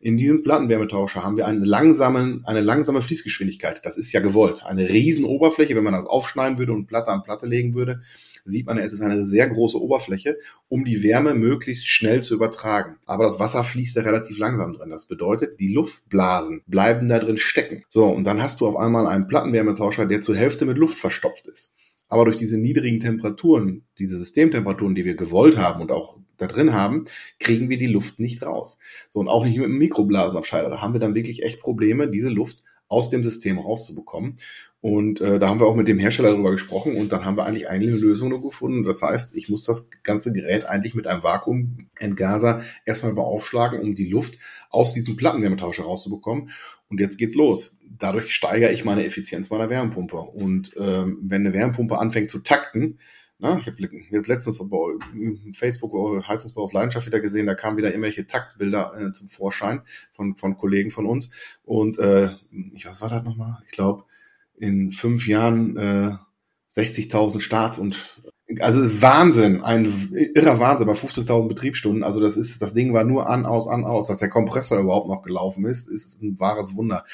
In 0.00 0.16
diesem 0.16 0.42
Plattenwärmetauscher 0.42 1.22
haben 1.22 1.36
wir 1.36 1.46
einen 1.46 1.62
langsamen, 1.64 2.44
eine 2.44 2.60
langsame 2.60 3.02
Fließgeschwindigkeit. 3.02 3.86
Das 3.86 3.96
ist 3.96 4.10
ja 4.10 4.18
gewollt. 4.18 4.64
Eine 4.66 4.88
riesen 4.88 5.24
Oberfläche, 5.24 5.76
wenn 5.76 5.84
man 5.84 5.92
das 5.92 6.06
aufschneiden 6.06 6.58
würde 6.58 6.72
und 6.72 6.88
Platte 6.88 7.12
an 7.12 7.22
Platte 7.22 7.46
legen 7.46 7.74
würde, 7.74 8.00
sieht 8.44 8.66
man, 8.66 8.78
es 8.78 8.92
ist 8.92 9.00
eine 9.00 9.24
sehr 9.24 9.48
große 9.48 9.80
Oberfläche, 9.80 10.38
um 10.68 10.84
die 10.84 11.02
Wärme 11.02 11.34
möglichst 11.34 11.88
schnell 11.88 12.22
zu 12.22 12.34
übertragen. 12.34 12.96
Aber 13.06 13.24
das 13.24 13.38
Wasser 13.38 13.64
fließt 13.64 13.96
da 13.96 14.02
relativ 14.02 14.38
langsam 14.38 14.72
drin. 14.74 14.90
Das 14.90 15.06
bedeutet, 15.06 15.60
die 15.60 15.72
Luftblasen 15.72 16.62
bleiben 16.66 17.08
da 17.08 17.18
drin 17.18 17.36
stecken. 17.36 17.84
So, 17.88 18.06
und 18.06 18.24
dann 18.24 18.42
hast 18.42 18.60
du 18.60 18.66
auf 18.66 18.76
einmal 18.76 19.06
einen 19.06 19.28
Plattenwärmetauscher, 19.28 20.06
der 20.06 20.20
zur 20.20 20.36
Hälfte 20.36 20.66
mit 20.66 20.78
Luft 20.78 20.98
verstopft 20.98 21.46
ist. 21.46 21.74
Aber 22.08 22.24
durch 22.24 22.36
diese 22.36 22.58
niedrigen 22.58 22.98
Temperaturen, 22.98 23.84
diese 23.98 24.18
Systemtemperaturen, 24.18 24.96
die 24.96 25.04
wir 25.04 25.14
gewollt 25.14 25.56
haben 25.56 25.80
und 25.80 25.92
auch 25.92 26.18
da 26.38 26.48
drin 26.48 26.72
haben, 26.72 27.04
kriegen 27.38 27.68
wir 27.68 27.78
die 27.78 27.86
Luft 27.86 28.18
nicht 28.18 28.42
raus. 28.42 28.78
So, 29.10 29.20
und 29.20 29.28
auch 29.28 29.44
nicht 29.44 29.56
mit 29.56 29.66
einem 29.66 29.78
Mikroblasenabscheider. 29.78 30.70
Da 30.70 30.80
haben 30.80 30.92
wir 30.92 31.00
dann 31.00 31.14
wirklich 31.14 31.44
echt 31.44 31.60
Probleme, 31.60 32.08
diese 32.08 32.28
Luft 32.28 32.64
aus 32.90 33.08
dem 33.08 33.24
System 33.24 33.58
rauszubekommen. 33.58 34.36
Und 34.82 35.20
äh, 35.20 35.38
da 35.38 35.48
haben 35.48 35.60
wir 35.60 35.66
auch 35.66 35.76
mit 35.76 35.88
dem 35.88 35.98
Hersteller 35.98 36.30
darüber 36.30 36.50
gesprochen 36.50 36.96
und 36.96 37.12
dann 37.12 37.24
haben 37.24 37.36
wir 37.36 37.46
eigentlich 37.46 37.68
eine 37.68 37.86
Lösung 37.86 38.30
gefunden. 38.40 38.82
Das 38.82 39.02
heißt, 39.02 39.36
ich 39.36 39.48
muss 39.48 39.64
das 39.64 39.88
ganze 40.02 40.32
Gerät 40.32 40.64
eigentlich 40.64 40.94
mit 40.94 41.06
einem 41.06 41.22
Vakuumentgaser 41.22 42.62
erstmal 42.86 43.12
beaufschlagen, 43.12 43.80
um 43.80 43.94
die 43.94 44.08
Luft 44.08 44.38
aus 44.70 44.94
diesem 44.94 45.16
Plattenwärmetauscher 45.16 45.84
rauszubekommen. 45.84 46.50
Und 46.88 46.98
jetzt 46.98 47.18
geht's 47.18 47.34
los. 47.34 47.78
Dadurch 47.98 48.34
steigere 48.34 48.72
ich 48.72 48.84
meine 48.84 49.04
Effizienz 49.04 49.50
meiner 49.50 49.70
Wärmepumpe. 49.70 50.16
Und 50.16 50.72
ähm, 50.78 51.18
wenn 51.22 51.46
eine 51.46 51.54
Wärmepumpe 51.54 51.98
anfängt 51.98 52.30
zu 52.30 52.40
takten, 52.40 52.98
Na, 53.42 53.58
ich 53.58 53.66
habe 53.66 53.76
jetzt 54.10 54.28
letztens 54.28 54.58
bei 54.68 54.76
Facebook 55.54 55.92
Heizungsbau 56.28 56.62
auf 56.62 56.74
Leidenschaft 56.74 57.06
wieder 57.06 57.20
gesehen, 57.20 57.46
da 57.46 57.54
kamen 57.54 57.78
wieder 57.78 57.88
irgendwelche 57.88 58.26
Taktbilder 58.26 58.92
äh, 59.00 59.12
zum 59.12 59.30
Vorschein 59.30 59.80
von, 60.12 60.36
von 60.36 60.58
Kollegen 60.58 60.90
von 60.90 61.06
uns. 61.06 61.30
Und 61.64 61.98
äh, 61.98 62.32
ich 62.74 62.84
was 62.84 63.00
war 63.00 63.08
das 63.08 63.24
nochmal? 63.24 63.62
Ich 63.66 63.72
glaube, 63.72 64.04
in 64.58 64.92
fünf 64.92 65.26
Jahren 65.26 65.76
äh, 65.78 66.16
60.000 66.70 67.40
Starts 67.40 67.78
und 67.78 68.14
also 68.60 68.80
Wahnsinn, 69.00 69.62
ein 69.62 69.86
irrer 70.34 70.58
Wahnsinn 70.58 70.86
bei 70.86 70.92
15.000 70.92 71.48
Betriebsstunden. 71.48 72.02
Also 72.02 72.20
das 72.20 72.36
ist, 72.36 72.60
das 72.60 72.74
Ding 72.74 72.92
war 72.92 73.04
nur 73.04 73.30
an, 73.30 73.46
aus, 73.46 73.68
an, 73.68 73.84
aus, 73.84 74.08
dass 74.08 74.18
der 74.18 74.28
Kompressor 74.28 74.80
überhaupt 74.80 75.08
noch 75.08 75.22
gelaufen 75.22 75.64
ist, 75.64 75.88
ist 75.88 76.20
ein 76.20 76.38
wahres 76.40 76.74
Wunder. 76.74 77.04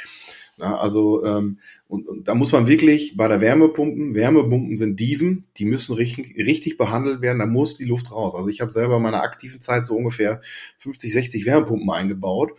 Ja, 0.56 0.76
also 0.76 1.22
ähm, 1.24 1.58
und, 1.88 2.08
und 2.08 2.26
da 2.26 2.34
muss 2.34 2.50
man 2.50 2.66
wirklich 2.66 3.16
bei 3.16 3.28
der 3.28 3.40
Wärmepumpen, 3.40 4.16
Wärmepumpen 4.16 4.74
sind 4.74 4.98
Diven, 4.98 5.44
die 5.56 5.66
müssen 5.66 5.94
richtig, 5.94 6.36
richtig 6.36 6.78
behandelt 6.78 7.20
werden, 7.20 7.38
da 7.38 7.46
muss 7.46 7.76
die 7.76 7.84
Luft 7.84 8.10
raus. 8.10 8.34
Also 8.34 8.48
ich 8.48 8.60
habe 8.60 8.72
selber 8.72 8.96
in 8.96 9.02
meiner 9.02 9.22
aktiven 9.22 9.60
Zeit 9.60 9.84
so 9.84 9.94
ungefähr 9.94 10.40
50, 10.78 11.12
60 11.12 11.46
Wärmepumpen 11.46 11.88
eingebaut. 11.90 12.52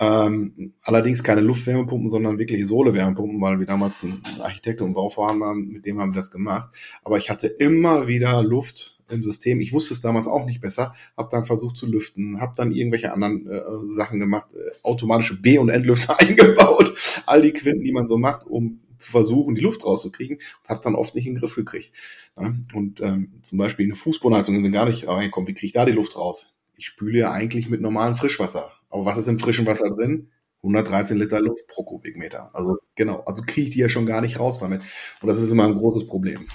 Ähm, 0.00 0.72
allerdings 0.82 1.22
keine 1.22 1.40
Luftwärmepumpen, 1.40 2.10
sondern 2.10 2.38
wirklich 2.38 2.66
Sohle-Wärmepumpen, 2.66 3.40
weil 3.40 3.60
wir 3.60 3.66
damals 3.66 4.02
ein 4.02 4.20
Architekt 4.40 4.80
und 4.80 4.94
Bauvorhaben 4.94 5.40
waren, 5.40 5.68
mit 5.68 5.86
dem 5.86 6.00
haben 6.00 6.10
wir 6.10 6.16
das 6.16 6.32
gemacht. 6.32 6.74
Aber 7.04 7.16
ich 7.16 7.30
hatte 7.30 7.46
immer 7.46 8.08
wieder 8.08 8.42
Luft 8.42 8.94
im 9.08 9.22
System. 9.22 9.60
Ich 9.60 9.72
wusste 9.72 9.94
es 9.94 10.00
damals 10.00 10.26
auch 10.26 10.44
nicht 10.44 10.60
besser, 10.60 10.94
habe 11.16 11.28
dann 11.30 11.44
versucht 11.44 11.76
zu 11.76 11.86
lüften, 11.86 12.40
habe 12.40 12.54
dann 12.56 12.72
irgendwelche 12.72 13.12
anderen 13.12 13.46
äh, 13.46 13.60
Sachen 13.92 14.18
gemacht, 14.18 14.48
äh, 14.54 14.70
automatische 14.82 15.40
B- 15.40 15.58
und 15.58 15.68
Entlüfter 15.68 16.18
eingebaut, 16.20 17.22
all 17.26 17.42
die 17.42 17.52
Quinten, 17.52 17.84
die 17.84 17.92
man 17.92 18.06
so 18.06 18.18
macht, 18.18 18.46
um 18.46 18.73
zu 18.96 19.10
versuchen, 19.10 19.54
die 19.54 19.62
Luft 19.62 19.84
rauszukriegen, 19.84 20.36
und 20.36 20.68
habe 20.68 20.80
dann 20.82 20.94
oft 20.94 21.14
nicht 21.14 21.26
in 21.26 21.34
den 21.34 21.40
Griff 21.40 21.54
gekriegt. 21.54 21.92
Und 22.34 23.00
ähm, 23.00 23.40
zum 23.42 23.58
Beispiel 23.58 23.86
eine 23.86 23.94
Fußbodenheizung 23.94 24.60
sind 24.62 24.72
gar 24.72 24.86
nicht 24.86 25.06
reinkommt, 25.06 25.48
wie 25.48 25.54
kriege 25.54 25.66
ich 25.66 25.72
da 25.72 25.84
die 25.84 25.92
Luft 25.92 26.16
raus? 26.16 26.52
Ich 26.76 26.86
spüle 26.86 27.18
ja 27.18 27.30
eigentlich 27.30 27.68
mit 27.68 27.80
normalem 27.80 28.14
Frischwasser. 28.14 28.72
Aber 28.90 29.04
was 29.04 29.18
ist 29.18 29.28
im 29.28 29.38
frischen 29.38 29.66
Wasser 29.66 29.90
drin? 29.90 30.30
113 30.64 31.18
Liter 31.18 31.40
Luft 31.40 31.68
pro 31.68 31.84
Kubikmeter. 31.84 32.50
Also 32.54 32.78
genau, 32.94 33.20
also 33.20 33.42
kriege 33.42 33.68
ich 33.68 33.74
die 33.74 33.80
ja 33.80 33.88
schon 33.88 34.06
gar 34.06 34.20
nicht 34.20 34.40
raus 34.40 34.58
damit. 34.58 34.82
Und 35.20 35.28
das 35.28 35.38
ist 35.38 35.52
immer 35.52 35.64
ein 35.64 35.74
großes 35.74 36.06
Problem. 36.06 36.48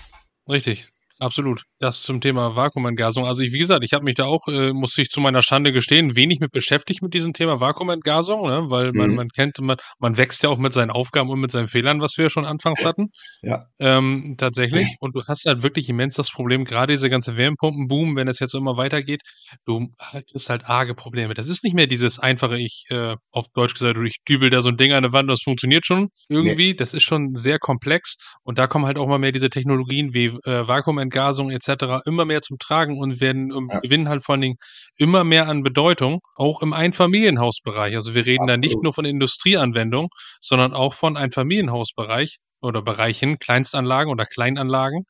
Richtig. 0.48 0.92
Absolut. 1.20 1.64
Das 1.80 2.04
zum 2.04 2.22
Thema 2.22 2.56
Vakuumentgasung. 2.56 3.26
Also 3.26 3.44
ich, 3.44 3.52
wie 3.52 3.60
gesagt, 3.60 3.84
ich 3.84 3.92
habe 3.92 4.06
mich 4.06 4.16
da 4.16 4.24
auch, 4.24 4.48
äh, 4.48 4.72
muss 4.72 4.98
ich 4.98 5.10
zu 5.10 5.20
meiner 5.20 5.42
Schande 5.42 5.74
gestehen, 5.74 6.16
wenig 6.16 6.40
mit 6.40 6.52
beschäftigt 6.52 7.02
mit 7.02 7.14
diesem 7.14 7.34
Thema 7.34 7.60
Vakuumentgasung, 7.60 8.48
ne? 8.48 8.70
weil 8.70 8.94
man, 8.94 9.10
mhm. 9.10 9.16
man 9.18 9.28
kennt, 9.28 9.60
man, 9.60 9.76
man 10.00 10.16
wächst 10.16 10.44
ja 10.44 10.50
auch 10.50 10.58
mit 10.58 10.72
seinen 10.72 10.92
Aufgaben 10.92 11.30
und 11.30 11.42
mit 11.42 11.52
seinen 11.52 11.68
Fehlern, 11.68 12.00
was 12.00 12.14
wir 12.18 12.26
ja 12.26 12.30
schon 12.30 12.46
anfangs 12.46 12.86
hatten. 12.86 13.08
Ja. 13.42 13.66
Ähm, 13.80 14.36
tatsächlich. 14.38 14.96
Und 15.02 15.14
du 15.14 15.22
hast 15.28 15.46
halt 15.46 15.62
wirklich 15.62 15.90
immens 15.90 16.16
das 16.16 16.32
Problem, 16.32 16.64
gerade 16.64 16.94
diese 16.94 17.10
ganze 17.10 17.36
Wärmepumpenboom, 17.36 18.16
wenn 18.16 18.30
es 18.30 18.40
jetzt 18.40 18.56
immer 18.56 18.78
weitergeht, 18.78 19.22
du 19.66 19.90
hast 20.00 20.50
halt 20.50 20.70
arge 20.70 20.96
Probleme. 20.96 21.34
Das 21.34 21.50
ist 21.50 21.66
nicht 21.66 21.76
mehr 21.76 21.88
dieses 21.88 22.20
einfache, 22.20 22.58
ich, 22.58 22.86
äh, 22.92 23.16
auf 23.32 23.48
Deutsch 23.54 23.74
gesagt, 23.74 23.98
ich 24.06 24.24
dübel 24.28 24.50
da 24.50 24.62
so 24.62 24.70
ein 24.70 24.78
Ding 24.78 24.94
an 24.94 25.04
der 25.04 25.12
Wand, 25.12 25.30
das 25.30 25.42
funktioniert 25.44 25.86
schon 25.86 26.08
irgendwie. 26.30 26.70
Nee. 26.70 26.74
Das 26.76 26.94
ist 26.94 27.04
schon 27.04 27.36
sehr 27.36 27.60
komplex. 27.60 28.16
Und 28.44 28.58
da 28.58 28.68
kommen 28.68 28.86
halt 28.86 28.98
auch 28.98 29.08
mal 29.08 29.20
mehr 29.20 29.34
diese 29.34 29.50
Technologien 29.50 30.14
wie 30.14 30.28
äh, 30.46 30.68
Vakuumentgasung 30.68 31.09
Entgasung 31.10 31.50
etc. 31.50 32.06
immer 32.06 32.26
mehr 32.26 32.42
zum 32.42 32.60
Tragen 32.60 33.00
und 33.00 33.20
werden 33.20 33.52
um, 33.52 33.68
ja. 33.70 33.80
gewinnen 33.80 34.08
halt 34.10 34.24
vor 34.24 34.34
allen 34.34 34.42
Dingen 34.42 34.58
immer 34.96 35.24
mehr 35.24 35.48
an 35.48 35.64
Bedeutung, 35.64 36.20
auch 36.36 36.62
im 36.62 36.74
Einfamilienhausbereich. 36.74 37.96
Also 37.96 38.14
wir 38.14 38.26
reden 38.26 38.44
Absolut. 38.44 38.50
da 38.50 38.58
nicht 38.58 38.84
nur 38.84 38.94
von 38.94 39.06
Industrieanwendung, 39.06 40.10
sondern 40.40 40.74
auch 40.74 40.94
von 40.94 41.18
Einfamilienhausbereich 41.18 42.38
oder 42.62 42.82
Bereichen, 42.82 43.40
Kleinstanlagen 43.40 44.12
oder 44.12 44.26
Kleinanlagen. 44.26 45.06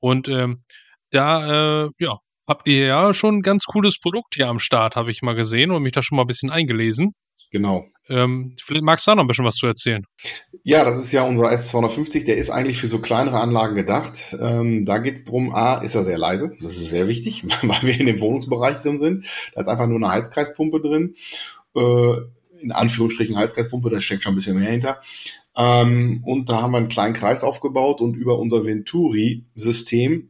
Und 0.00 0.28
ähm, 0.28 0.64
da, 1.10 1.84
äh, 1.84 1.90
ja, 1.98 2.18
habt 2.46 2.68
ihr 2.68 2.86
ja 2.86 3.14
schon 3.14 3.36
ein 3.36 3.42
ganz 3.42 3.64
cooles 3.64 3.98
Produkt 4.00 4.34
hier 4.34 4.48
am 4.48 4.58
Start, 4.58 4.96
habe 4.96 5.10
ich 5.10 5.22
mal 5.22 5.34
gesehen 5.34 5.70
und 5.70 5.82
mich 5.82 5.92
da 5.92 6.02
schon 6.02 6.16
mal 6.16 6.24
ein 6.24 6.28
bisschen 6.28 6.50
eingelesen. 6.50 7.12
Genau. 7.54 7.86
Ähm, 8.08 8.56
vielleicht 8.60 8.82
magst 8.82 9.06
du 9.06 9.12
da 9.12 9.14
noch 9.14 9.22
ein 9.22 9.28
bisschen 9.28 9.44
was 9.44 9.54
zu 9.54 9.68
erzählen. 9.68 10.04
Ja, 10.64 10.84
das 10.84 10.98
ist 10.98 11.12
ja 11.12 11.22
unser 11.22 11.44
S250, 11.44 12.24
der 12.24 12.36
ist 12.36 12.50
eigentlich 12.50 12.78
für 12.78 12.88
so 12.88 12.98
kleinere 12.98 13.38
Anlagen 13.38 13.76
gedacht. 13.76 14.36
Ähm, 14.40 14.84
da 14.84 14.98
geht 14.98 15.14
es 15.14 15.24
darum, 15.24 15.54
A, 15.54 15.76
ist 15.76 15.94
er 15.94 16.02
sehr 16.02 16.18
leise, 16.18 16.52
das 16.60 16.76
ist 16.76 16.90
sehr 16.90 17.06
wichtig, 17.06 17.44
weil 17.62 17.82
wir 17.82 18.00
in 18.00 18.06
dem 18.06 18.18
Wohnungsbereich 18.18 18.78
drin 18.78 18.98
sind. 18.98 19.24
Da 19.54 19.60
ist 19.60 19.68
einfach 19.68 19.86
nur 19.86 19.98
eine 19.98 20.10
Heizkreispumpe 20.10 20.80
drin. 20.80 21.14
Äh, 21.76 22.14
in 22.60 22.72
Anführungsstrichen 22.72 23.36
Heizkreispumpe, 23.36 23.88
da 23.88 24.00
steckt 24.00 24.24
schon 24.24 24.32
ein 24.32 24.36
bisschen 24.36 24.58
mehr 24.58 24.72
hinter. 24.72 25.00
Ähm, 25.56 26.24
und 26.26 26.48
da 26.48 26.60
haben 26.60 26.72
wir 26.72 26.78
einen 26.78 26.88
kleinen 26.88 27.14
Kreis 27.14 27.44
aufgebaut 27.44 28.00
und 28.00 28.16
über 28.16 28.40
unser 28.40 28.66
Venturi-System 28.66 30.28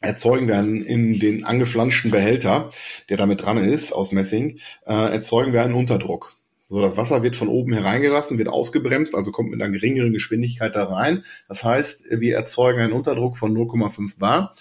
erzeugen 0.00 0.46
wir 0.46 0.58
in 0.58 1.18
den 1.18 1.44
angeflanschten 1.44 2.10
Behälter, 2.10 2.70
der 3.08 3.16
damit 3.16 3.44
dran 3.44 3.56
ist, 3.56 3.92
aus 3.92 4.12
Messing, 4.12 4.58
äh, 4.84 5.12
erzeugen 5.12 5.54
wir 5.54 5.62
einen 5.62 5.74
Unterdruck. 5.74 6.36
So, 6.70 6.80
das 6.80 6.96
Wasser 6.96 7.24
wird 7.24 7.34
von 7.34 7.48
oben 7.48 7.72
hereingelassen, 7.72 8.38
wird 8.38 8.48
ausgebremst, 8.48 9.16
also 9.16 9.32
kommt 9.32 9.50
mit 9.50 9.60
einer 9.60 9.72
geringeren 9.72 10.12
Geschwindigkeit 10.12 10.76
da 10.76 10.84
rein. 10.84 11.24
Das 11.48 11.64
heißt, 11.64 12.20
wir 12.20 12.36
erzeugen 12.36 12.78
einen 12.78 12.92
Unterdruck 12.92 13.36
von 13.36 13.52
0,5 13.52 14.20
bar. 14.20 14.54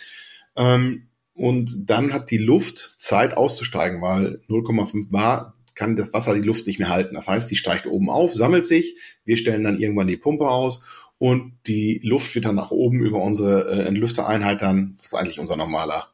Ähm, 0.55 1.07
und 1.35 1.87
dann 1.87 2.11
hat 2.11 2.31
die 2.31 2.39
Luft 2.39 2.95
Zeit 2.97 3.37
auszusteigen, 3.37 4.01
weil 4.01 4.41
0,5 4.49 5.11
bar 5.11 5.53
kann 5.75 5.95
das 5.95 6.11
Wasser 6.11 6.33
die 6.33 6.41
Luft 6.41 6.65
nicht 6.65 6.79
mehr 6.79 6.89
halten. 6.89 7.13
Das 7.13 7.27
heißt, 7.27 7.51
die 7.51 7.55
steigt 7.55 7.85
oben 7.85 8.09
auf, 8.09 8.33
sammelt 8.33 8.65
sich, 8.65 8.95
wir 9.23 9.37
stellen 9.37 9.63
dann 9.63 9.77
irgendwann 9.77 10.07
die 10.07 10.17
Pumpe 10.17 10.49
aus 10.49 10.81
und 11.19 11.59
die 11.67 12.01
Luft 12.03 12.33
wird 12.33 12.45
dann 12.45 12.55
nach 12.55 12.71
oben 12.71 13.01
über 13.01 13.21
unsere 13.21 13.69
äh, 13.71 13.87
Entlüftereinheit 13.87 14.63
dann, 14.63 14.97
was 14.99 15.13
eigentlich 15.13 15.39
unser 15.39 15.57
normaler, 15.57 16.07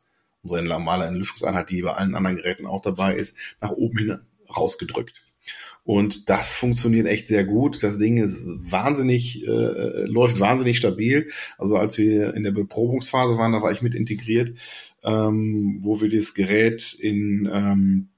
unsere 0.44 0.62
normale 0.62 1.06
Entlüftungseinheit, 1.06 1.70
die 1.70 1.84
bei 1.84 1.94
allen 1.94 2.16
anderen 2.16 2.36
Geräten 2.36 2.66
auch 2.66 2.82
dabei 2.82 3.16
ist, 3.16 3.38
nach 3.62 3.72
oben 3.72 3.98
hin 3.98 4.20
rausgedrückt. 4.54 5.26
Und 5.84 6.30
das 6.30 6.54
funktioniert 6.54 7.08
echt 7.08 7.28
sehr 7.28 7.44
gut. 7.44 7.84
Das 7.84 8.00
Ding 8.00 8.18
ist 8.18 8.48
wahnsinnig, 8.72 9.48
äh, 9.48 10.06
läuft 10.06 10.40
wahnsinnig 10.40 10.78
stabil. 10.78 11.30
Also 11.58 11.78
als 11.78 11.98
wir 11.98 12.34
in 12.34 12.44
der 12.44 12.52
Beprobungsphase 12.52 13.38
waren, 13.38 13.52
da 13.52 13.62
war 13.62 13.72
ich 13.72 13.84
mit 13.84 13.94
integriert, 13.94 14.58
ähm, 15.04 15.78
wo 15.82 16.02
wir 16.02 16.10
das 16.10 16.34
Gerät 16.34 16.94
in 17.00 17.50
ähm, 17.54 18.10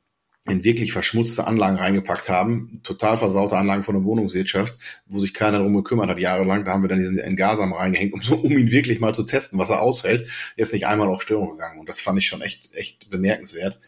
in 0.50 0.63
wirklich 0.63 0.94
verschmutzte 0.94 1.46
Anlagen 1.46 1.78
reingepackt 1.78 2.30
haben, 2.30 2.80
total 2.84 3.18
versaute 3.18 3.58
Anlagen 3.58 3.84
von 3.84 3.96
der 3.96 4.04
Wohnungswirtschaft, 4.06 4.76
wo 5.06 5.20
sich 5.20 5.34
keiner 5.34 5.58
darum 5.58 5.76
gekümmert 5.76 6.10
hat, 6.10 6.20
jahrelang. 6.20 6.63
Da 6.63 6.72
haben 6.72 6.84
wir 6.84 6.88
dann 6.88 7.00
diesen 7.00 7.20
Entgasam 7.20 7.74
reingehängt, 7.74 8.13
um, 8.13 8.40
um 8.40 8.52
ihn 8.58 8.72
wirklich 8.72 9.00
mal 9.00 9.13
zu 9.13 9.24
testen, 9.24 9.60
was 9.60 9.70
er 9.70 9.82
aushält. 9.82 10.30
Er 10.56 10.63
ist 10.63 10.74
nicht 10.74 10.88
einmal 10.88 11.10
auf 11.10 11.22
Störung 11.22 11.52
gegangen 11.52 11.80
und 11.80 11.90
das 11.90 12.00
fand 12.00 12.18
ich 12.20 12.28
schon 12.28 12.42
echt, 12.42 12.74
echt 12.76 13.10
bemerkenswert. 13.10 13.80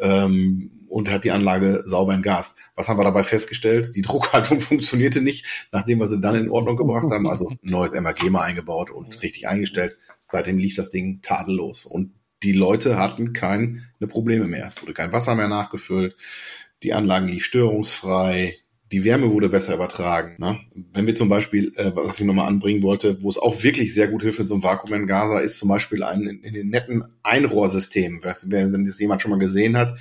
Ähm, 0.00 0.70
und 0.96 1.10
hat 1.10 1.24
die 1.24 1.30
Anlage 1.30 1.82
sauber 1.84 2.14
entgast. 2.14 2.56
Was 2.74 2.88
haben 2.88 2.98
wir 2.98 3.04
dabei 3.04 3.22
festgestellt? 3.22 3.94
Die 3.94 4.00
Druckhaltung 4.00 4.60
funktionierte 4.62 5.20
nicht, 5.20 5.68
nachdem 5.70 6.00
wir 6.00 6.08
sie 6.08 6.22
dann 6.22 6.34
in 6.36 6.48
Ordnung 6.48 6.78
gebracht 6.78 7.10
haben. 7.10 7.28
Also 7.28 7.50
ein 7.50 7.58
neues 7.60 7.92
MRG 7.92 8.30
mal 8.30 8.40
eingebaut 8.40 8.90
und 8.90 9.20
richtig 9.20 9.46
eingestellt. 9.46 9.98
Seitdem 10.24 10.56
lief 10.56 10.74
das 10.74 10.88
Ding 10.88 11.20
tadellos. 11.20 11.84
Und 11.84 12.14
die 12.42 12.54
Leute 12.54 12.98
hatten 12.98 13.34
keine 13.34 13.76
Probleme 14.08 14.46
mehr. 14.46 14.68
Es 14.68 14.80
wurde 14.80 14.94
kein 14.94 15.12
Wasser 15.12 15.34
mehr 15.34 15.48
nachgefüllt. 15.48 16.16
Die 16.82 16.94
Anlagen 16.94 17.28
lief 17.28 17.44
störungsfrei. 17.44 18.56
Die 18.92 19.04
Wärme 19.04 19.32
wurde 19.32 19.48
besser 19.48 19.74
übertragen. 19.74 20.36
Ne? 20.38 20.60
Wenn 20.92 21.06
wir 21.06 21.14
zum 21.14 21.28
Beispiel, 21.28 21.72
äh, 21.76 21.90
was 21.94 22.20
ich 22.20 22.26
nochmal 22.26 22.46
anbringen 22.46 22.82
wollte, 22.82 23.20
wo 23.22 23.28
es 23.28 23.38
auch 23.38 23.62
wirklich 23.64 23.92
sehr 23.92 24.08
gut 24.08 24.22
hilft 24.22 24.38
mit 24.38 24.48
so 24.48 24.54
einem 24.54 24.62
Vakuumentgaser, 24.62 25.42
ist 25.42 25.58
zum 25.58 25.68
Beispiel 25.68 26.04
ein 26.04 26.22
in, 26.22 26.40
in 26.42 26.54
den 26.54 26.68
netten 26.68 27.04
Einrohrsystemen. 27.24 28.20
Wenn 28.22 28.84
das 28.84 29.00
jemand 29.00 29.22
schon 29.22 29.32
mal 29.32 29.38
gesehen 29.38 29.76
hat, 29.76 29.98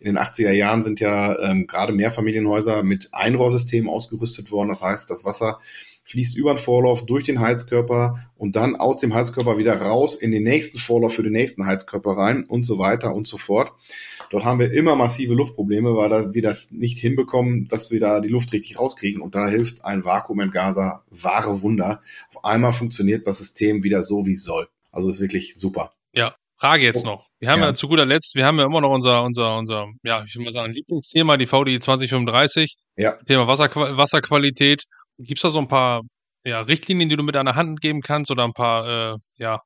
in 0.00 0.06
den 0.06 0.18
80er 0.18 0.50
Jahren 0.50 0.82
sind 0.82 0.98
ja 0.98 1.38
ähm, 1.38 1.66
gerade 1.68 1.92
Mehrfamilienhäuser 1.92 2.82
mit 2.82 3.08
Einrohrsystemen 3.12 3.88
ausgerüstet 3.88 4.50
worden. 4.50 4.68
Das 4.68 4.82
heißt, 4.82 5.08
das 5.10 5.24
Wasser 5.24 5.60
fließt 6.04 6.36
über 6.36 6.54
den 6.54 6.58
Vorlauf 6.58 7.06
durch 7.06 7.24
den 7.24 7.40
Heizkörper 7.40 8.30
und 8.36 8.56
dann 8.56 8.76
aus 8.76 8.98
dem 8.98 9.14
Heizkörper 9.14 9.58
wieder 9.58 9.80
raus 9.80 10.14
in 10.14 10.30
den 10.30 10.42
nächsten 10.42 10.78
Vorlauf 10.78 11.14
für 11.14 11.22
den 11.22 11.32
nächsten 11.32 11.66
Heizkörper 11.66 12.12
rein 12.12 12.44
und 12.44 12.64
so 12.64 12.78
weiter 12.78 13.14
und 13.14 13.26
so 13.26 13.38
fort. 13.38 13.72
Dort 14.30 14.44
haben 14.44 14.60
wir 14.60 14.72
immer 14.72 14.96
massive 14.96 15.34
Luftprobleme, 15.34 15.96
weil 15.96 16.34
wir 16.34 16.42
das 16.42 16.70
nicht 16.70 16.98
hinbekommen, 16.98 17.68
dass 17.68 17.90
wir 17.90 18.00
da 18.00 18.20
die 18.20 18.28
Luft 18.28 18.52
richtig 18.52 18.78
rauskriegen. 18.78 19.22
Und 19.22 19.34
da 19.34 19.48
hilft 19.48 19.84
ein 19.84 20.04
Vakuumentgaser 20.04 21.02
wahre 21.10 21.62
Wunder. 21.62 22.00
Auf 22.34 22.44
einmal 22.44 22.72
funktioniert 22.72 23.26
das 23.26 23.38
System 23.38 23.82
wieder 23.82 24.02
so, 24.02 24.26
wie 24.26 24.32
es 24.32 24.44
soll. 24.44 24.68
Also 24.90 25.08
ist 25.08 25.20
wirklich 25.20 25.54
super. 25.56 25.92
Ja, 26.12 26.34
Frage 26.56 26.84
jetzt 26.84 27.04
oh, 27.04 27.08
noch. 27.08 27.26
Wir 27.40 27.50
haben 27.50 27.60
ja. 27.60 27.66
ja. 27.66 27.74
zu 27.74 27.88
guter 27.88 28.06
Letzt, 28.06 28.34
wir 28.36 28.46
haben 28.46 28.58
ja 28.58 28.64
immer 28.64 28.80
noch 28.80 28.90
unser, 28.90 29.22
unser, 29.22 29.58
unser, 29.58 29.88
ja, 30.02 30.24
ich 30.24 30.34
würde 30.34 30.44
mal 30.44 30.50
sagen, 30.50 30.72
Lieblingsthema, 30.72 31.36
die 31.36 31.46
VDI 31.46 31.80
2035. 31.80 32.76
Ja. 32.96 33.16
Thema 33.26 33.46
Wasserqu 33.46 33.96
Wasserqualität. 33.96 34.84
Gibt 35.18 35.38
es 35.38 35.42
da 35.42 35.50
so 35.50 35.58
ein 35.58 35.68
paar 35.68 36.02
ja, 36.44 36.60
Richtlinien, 36.60 37.08
die 37.08 37.16
du 37.16 37.22
mit 37.22 37.36
einer 37.36 37.54
Hand 37.54 37.80
geben 37.80 38.00
kannst 38.00 38.30
oder 38.30 38.44
ein 38.44 38.52
paar 38.52 39.14
äh, 39.14 39.18
ja, 39.36 39.60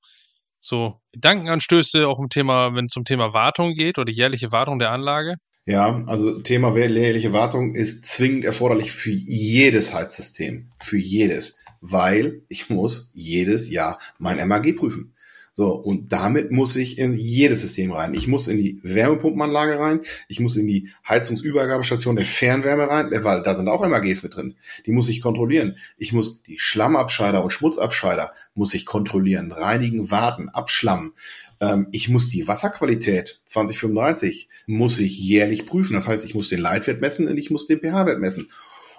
so 0.61 1.01
Gedankenanstöße 1.13 2.07
auch 2.07 2.19
im 2.19 2.29
Thema, 2.29 2.75
wenn 2.75 2.87
es 2.87 2.91
zum 2.91 3.05
Thema 3.05 3.35
Wartung 3.35 3.75
geht 3.75 3.99
oder 3.99 4.11
jährliche 4.11 4.53
Wartung 4.53 4.79
der 4.79 4.91
Anlage? 4.91 5.37
Ja, 5.67 6.03
also 6.07 6.41
Thema 6.41 6.75
jährliche 6.75 7.33
Wartung 7.33 7.75
ist 7.75 8.07
zwingend 8.07 8.45
erforderlich 8.45 8.91
für 8.91 9.11
jedes 9.11 9.93
Heizsystem. 9.93 10.71
Für 10.81 10.97
jedes. 10.97 11.59
Weil 11.81 12.43
ich 12.49 12.71
muss 12.71 13.11
jedes 13.13 13.71
Jahr 13.71 14.01
mein 14.19 14.47
MAG 14.49 14.75
prüfen. 14.77 15.15
So, 15.59 15.73
und 15.73 16.13
damit 16.13 16.53
muss 16.53 16.77
ich 16.77 16.99
in 16.99 17.15
jedes 17.15 17.63
System 17.63 17.91
rein. 17.91 18.15
Ich 18.15 18.29
muss 18.29 18.47
in 18.47 18.59
die 18.59 18.79
Wärmepumpenanlage 18.85 19.77
rein, 19.81 20.03
ich 20.29 20.39
muss 20.39 20.57
in 20.57 20.69
die 20.69 20.91
Heizungsübergabestation 21.09 22.15
der 22.15 22.27
Fernwärme 22.27 22.89
rein, 22.89 23.11
weil 23.25 23.43
da 23.43 23.57
sind 23.57 23.67
auch 23.67 23.85
MAGs 23.85 24.23
mit 24.23 24.37
drin. 24.37 24.55
Die 24.87 24.93
muss 24.93 25.09
ich 25.09 25.21
kontrollieren. 25.21 25.77
Ich 25.97 26.13
muss 26.13 26.41
die 26.43 26.61
Schlammabscheider 26.61 27.43
und 27.43 27.51
Schmutzabscheider 27.51 28.35
muss 28.55 28.73
ich 28.73 28.87
kontrollieren, 28.87 29.51
reinigen, 29.51 30.13
warten, 30.13 30.49
abschlammen. 30.49 31.15
Ähm, 31.59 31.89
ich 31.91 32.09
muss 32.09 32.29
die 32.29 32.47
Wasserqualität 32.47 33.41
2035 33.47 34.49
muss 34.69 35.01
ich 35.01 35.19
jährlich 35.19 35.67
prüfen. 35.67 35.95
Das 35.95 36.07
heißt, 36.07 36.25
ich 36.25 36.37
muss 36.37 36.51
den 36.51 36.61
Leitwert 36.61 37.01
messen 37.01 37.27
und 37.27 37.37
ich 37.37 37.51
muss 37.51 37.67
den 37.67 37.81
pH-Wert 37.81 38.21
messen 38.21 38.49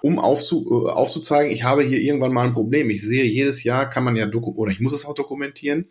um 0.01 0.19
aufzu, 0.19 0.85
äh, 0.87 0.91
aufzuzeigen, 0.91 1.51
ich 1.51 1.63
habe 1.63 1.83
hier 1.83 1.99
irgendwann 1.99 2.33
mal 2.33 2.45
ein 2.45 2.53
Problem. 2.53 2.89
Ich 2.89 3.01
sehe 3.01 3.23
jedes 3.23 3.63
Jahr, 3.63 3.89
kann 3.89 4.03
man 4.03 4.15
ja 4.15 4.27
oder 4.29 4.71
ich 4.71 4.79
muss 4.79 4.93
es 4.93 5.05
auch 5.05 5.15
dokumentieren, 5.15 5.87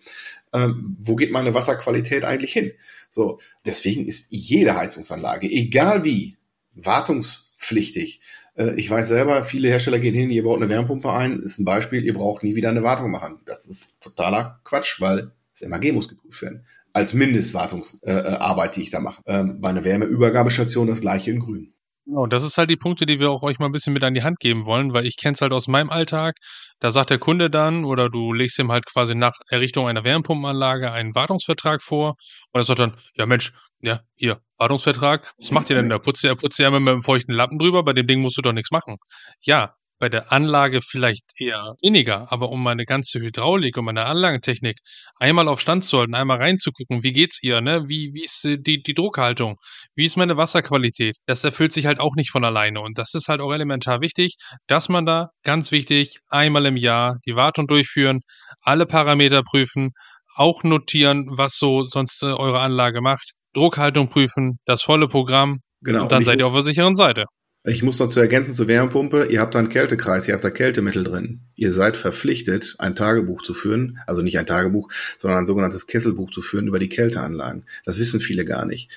ähm, 0.52 0.96
wo 1.00 1.16
geht 1.16 1.32
meine 1.32 1.54
Wasserqualität 1.54 2.24
eigentlich 2.24 2.52
hin? 2.52 2.72
So, 3.10 3.38
deswegen 3.64 4.06
ist 4.06 4.28
jede 4.30 4.76
Heizungsanlage, 4.76 5.48
egal 5.50 6.04
wie, 6.04 6.36
wartungspflichtig. 6.74 8.20
Äh, 8.54 8.74
ich 8.76 8.90
weiß 8.90 9.08
selber, 9.08 9.44
viele 9.44 9.68
Hersteller 9.68 9.98
gehen 9.98 10.14
hin, 10.14 10.30
ihr 10.30 10.44
baut 10.44 10.56
eine 10.56 10.68
Wärmepumpe 10.68 11.12
ein, 11.12 11.40
ist 11.40 11.58
ein 11.58 11.64
Beispiel, 11.64 12.04
ihr 12.04 12.14
braucht 12.14 12.42
nie 12.42 12.54
wieder 12.54 12.70
eine 12.70 12.82
Wartung 12.82 13.10
machen. 13.10 13.40
Das 13.46 13.66
ist 13.66 14.02
totaler 14.02 14.60
Quatsch, 14.64 15.00
weil 15.00 15.32
das 15.52 15.68
MAG 15.68 15.92
muss 15.92 16.08
geprüft 16.08 16.42
werden. 16.42 16.64
Als 16.92 17.14
Mindestwartungsarbeit, 17.14 18.70
äh, 18.70 18.74
die 18.74 18.82
ich 18.82 18.90
da 18.90 19.00
mache. 19.00 19.22
Ähm, 19.26 19.60
bei 19.60 19.68
einer 19.68 19.84
Wärmeübergabestation 19.84 20.88
das 20.88 21.00
gleiche 21.00 21.30
in 21.30 21.40
Grün. 21.40 21.72
Genau, 22.08 22.26
das 22.26 22.42
ist 22.42 22.56
halt 22.56 22.70
die 22.70 22.76
Punkte, 22.76 23.04
die 23.04 23.20
wir 23.20 23.30
auch 23.30 23.42
euch 23.42 23.58
mal 23.58 23.66
ein 23.66 23.72
bisschen 23.72 23.92
mit 23.92 24.02
an 24.02 24.14
die 24.14 24.22
Hand 24.22 24.40
geben 24.40 24.64
wollen, 24.64 24.94
weil 24.94 25.04
ich 25.04 25.18
kenne 25.18 25.34
es 25.34 25.42
halt 25.42 25.52
aus 25.52 25.68
meinem 25.68 25.90
Alltag. 25.90 26.36
Da 26.80 26.90
sagt 26.90 27.10
der 27.10 27.18
Kunde 27.18 27.50
dann 27.50 27.84
oder 27.84 28.08
du 28.08 28.32
legst 28.32 28.58
ihm 28.58 28.72
halt 28.72 28.86
quasi 28.86 29.14
nach 29.14 29.34
Errichtung 29.50 29.86
einer 29.88 30.04
Wärmepumpenanlage 30.04 30.90
einen 30.90 31.14
Wartungsvertrag 31.14 31.82
vor 31.82 32.14
und 32.52 32.60
er 32.60 32.64
sagt 32.64 32.78
dann, 32.78 32.94
ja 33.14 33.26
Mensch, 33.26 33.52
ja, 33.82 34.00
hier, 34.14 34.40
Wartungsvertrag, 34.56 35.30
was 35.36 35.50
macht 35.50 35.68
ihr 35.68 35.76
denn 35.76 35.90
da? 35.90 35.98
Putzt 35.98 36.24
ihr, 36.24 36.34
putzt 36.34 36.58
ihr 36.58 36.70
mit 36.70 36.88
einem 36.88 37.02
feuchten 37.02 37.34
Lappen 37.34 37.58
drüber, 37.58 37.82
bei 37.82 37.92
dem 37.92 38.06
Ding 38.06 38.22
musst 38.22 38.38
du 38.38 38.42
doch 38.42 38.54
nichts 38.54 38.70
machen. 38.70 38.96
Ja, 39.42 39.74
bei 39.98 40.08
der 40.08 40.32
Anlage 40.32 40.80
vielleicht 40.82 41.24
eher 41.38 41.74
weniger, 41.82 42.30
aber 42.32 42.50
um 42.50 42.62
meine 42.62 42.84
ganze 42.84 43.20
Hydraulik, 43.20 43.76
um 43.76 43.84
meine 43.86 44.06
Anlagentechnik 44.06 44.78
einmal 45.18 45.48
auf 45.48 45.60
Stand 45.60 45.84
zu 45.84 45.98
halten, 45.98 46.14
einmal 46.14 46.38
reinzugucken, 46.38 47.02
wie 47.02 47.12
geht's 47.12 47.42
ihr, 47.42 47.60
ne? 47.60 47.88
Wie, 47.88 48.12
wie 48.14 48.24
ist 48.24 48.44
die, 48.44 48.82
die 48.82 48.94
Druckhaltung? 48.94 49.56
Wie 49.94 50.04
ist 50.04 50.16
meine 50.16 50.36
Wasserqualität? 50.36 51.16
Das 51.26 51.44
erfüllt 51.44 51.72
sich 51.72 51.86
halt 51.86 52.00
auch 52.00 52.14
nicht 52.14 52.30
von 52.30 52.44
alleine 52.44 52.80
und 52.80 52.98
das 52.98 53.14
ist 53.14 53.28
halt 53.28 53.40
auch 53.40 53.52
elementar 53.52 54.00
wichtig, 54.00 54.36
dass 54.66 54.88
man 54.88 55.06
da 55.06 55.28
ganz 55.42 55.72
wichtig 55.72 56.18
einmal 56.28 56.66
im 56.66 56.76
Jahr 56.76 57.18
die 57.26 57.36
Wartung 57.36 57.66
durchführen, 57.66 58.20
alle 58.62 58.86
Parameter 58.86 59.42
prüfen, 59.42 59.90
auch 60.34 60.62
notieren, 60.62 61.26
was 61.30 61.56
so 61.56 61.84
sonst 61.84 62.22
äh, 62.22 62.26
eure 62.26 62.60
Anlage 62.60 63.00
macht, 63.00 63.32
Druckhaltung 63.54 64.08
prüfen, 64.08 64.58
das 64.66 64.82
volle 64.82 65.08
Programm 65.08 65.58
Genau. 65.80 66.02
Und 66.02 66.12
dann 66.12 66.18
und 66.18 66.24
seid 66.24 66.40
ihr 66.40 66.46
auf 66.46 66.52
der 66.52 66.62
sicheren 66.62 66.96
Seite. 66.96 67.24
Ich 67.64 67.82
muss 67.82 67.98
noch 67.98 68.08
zu 68.08 68.20
ergänzen 68.20 68.54
zur 68.54 68.68
Wärmepumpe, 68.68 69.26
ihr 69.30 69.40
habt 69.40 69.54
da 69.54 69.58
einen 69.58 69.68
Kältekreis, 69.68 70.28
ihr 70.28 70.34
habt 70.34 70.44
da 70.44 70.50
Kältemittel 70.50 71.02
drin. 71.02 71.40
Ihr 71.56 71.72
seid 71.72 71.96
verpflichtet, 71.96 72.76
ein 72.78 72.94
Tagebuch 72.94 73.42
zu 73.42 73.52
führen, 73.52 73.98
also 74.06 74.22
nicht 74.22 74.38
ein 74.38 74.46
Tagebuch, 74.46 74.88
sondern 75.18 75.40
ein 75.40 75.46
sogenanntes 75.46 75.88
Kesselbuch 75.88 76.30
zu 76.30 76.40
führen 76.40 76.68
über 76.68 76.78
die 76.78 76.88
Kälteanlagen. 76.88 77.64
Das 77.84 77.98
wissen 77.98 78.20
viele 78.20 78.44
gar 78.44 78.64
nicht. 78.64 78.90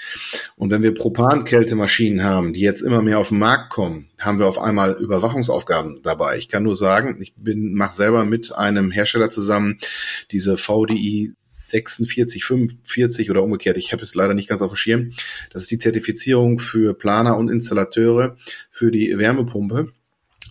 Und 0.55 0.69
wenn 0.69 0.83
wir 0.83 0.93
Propan-Kältemaschinen 0.93 2.23
haben, 2.23 2.53
die 2.53 2.61
jetzt 2.61 2.81
immer 2.81 3.01
mehr 3.01 3.17
auf 3.17 3.29
den 3.29 3.39
Markt 3.39 3.71
kommen, 3.71 4.09
haben 4.19 4.37
wir 4.37 4.45
auf 4.45 4.59
einmal 4.59 4.93
Überwachungsaufgaben 4.93 6.01
dabei. 6.03 6.37
Ich 6.37 6.47
kann 6.47 6.61
nur 6.61 6.75
sagen, 6.75 7.17
ich 7.19 7.33
bin, 7.35 7.73
mache 7.73 7.95
selber 7.95 8.25
mit 8.25 8.55
einem 8.55 8.91
Hersteller 8.91 9.31
zusammen 9.31 9.79
diese 10.29 10.55
VDI 10.55 11.33
46, 11.71 12.45
45 12.45 13.31
oder 13.31 13.43
umgekehrt. 13.43 13.77
Ich 13.77 13.91
habe 13.93 14.03
es 14.03 14.15
leider 14.15 14.33
nicht 14.33 14.49
ganz 14.49 14.61
auf 14.61 14.71
dem 14.71 14.75
Schirm. 14.75 15.11
Das 15.51 15.63
ist 15.63 15.71
die 15.71 15.79
Zertifizierung 15.79 16.59
für 16.59 16.93
Planer 16.93 17.37
und 17.37 17.49
Installateure 17.49 18.37
für 18.69 18.91
die 18.91 19.17
Wärmepumpe. 19.17 19.91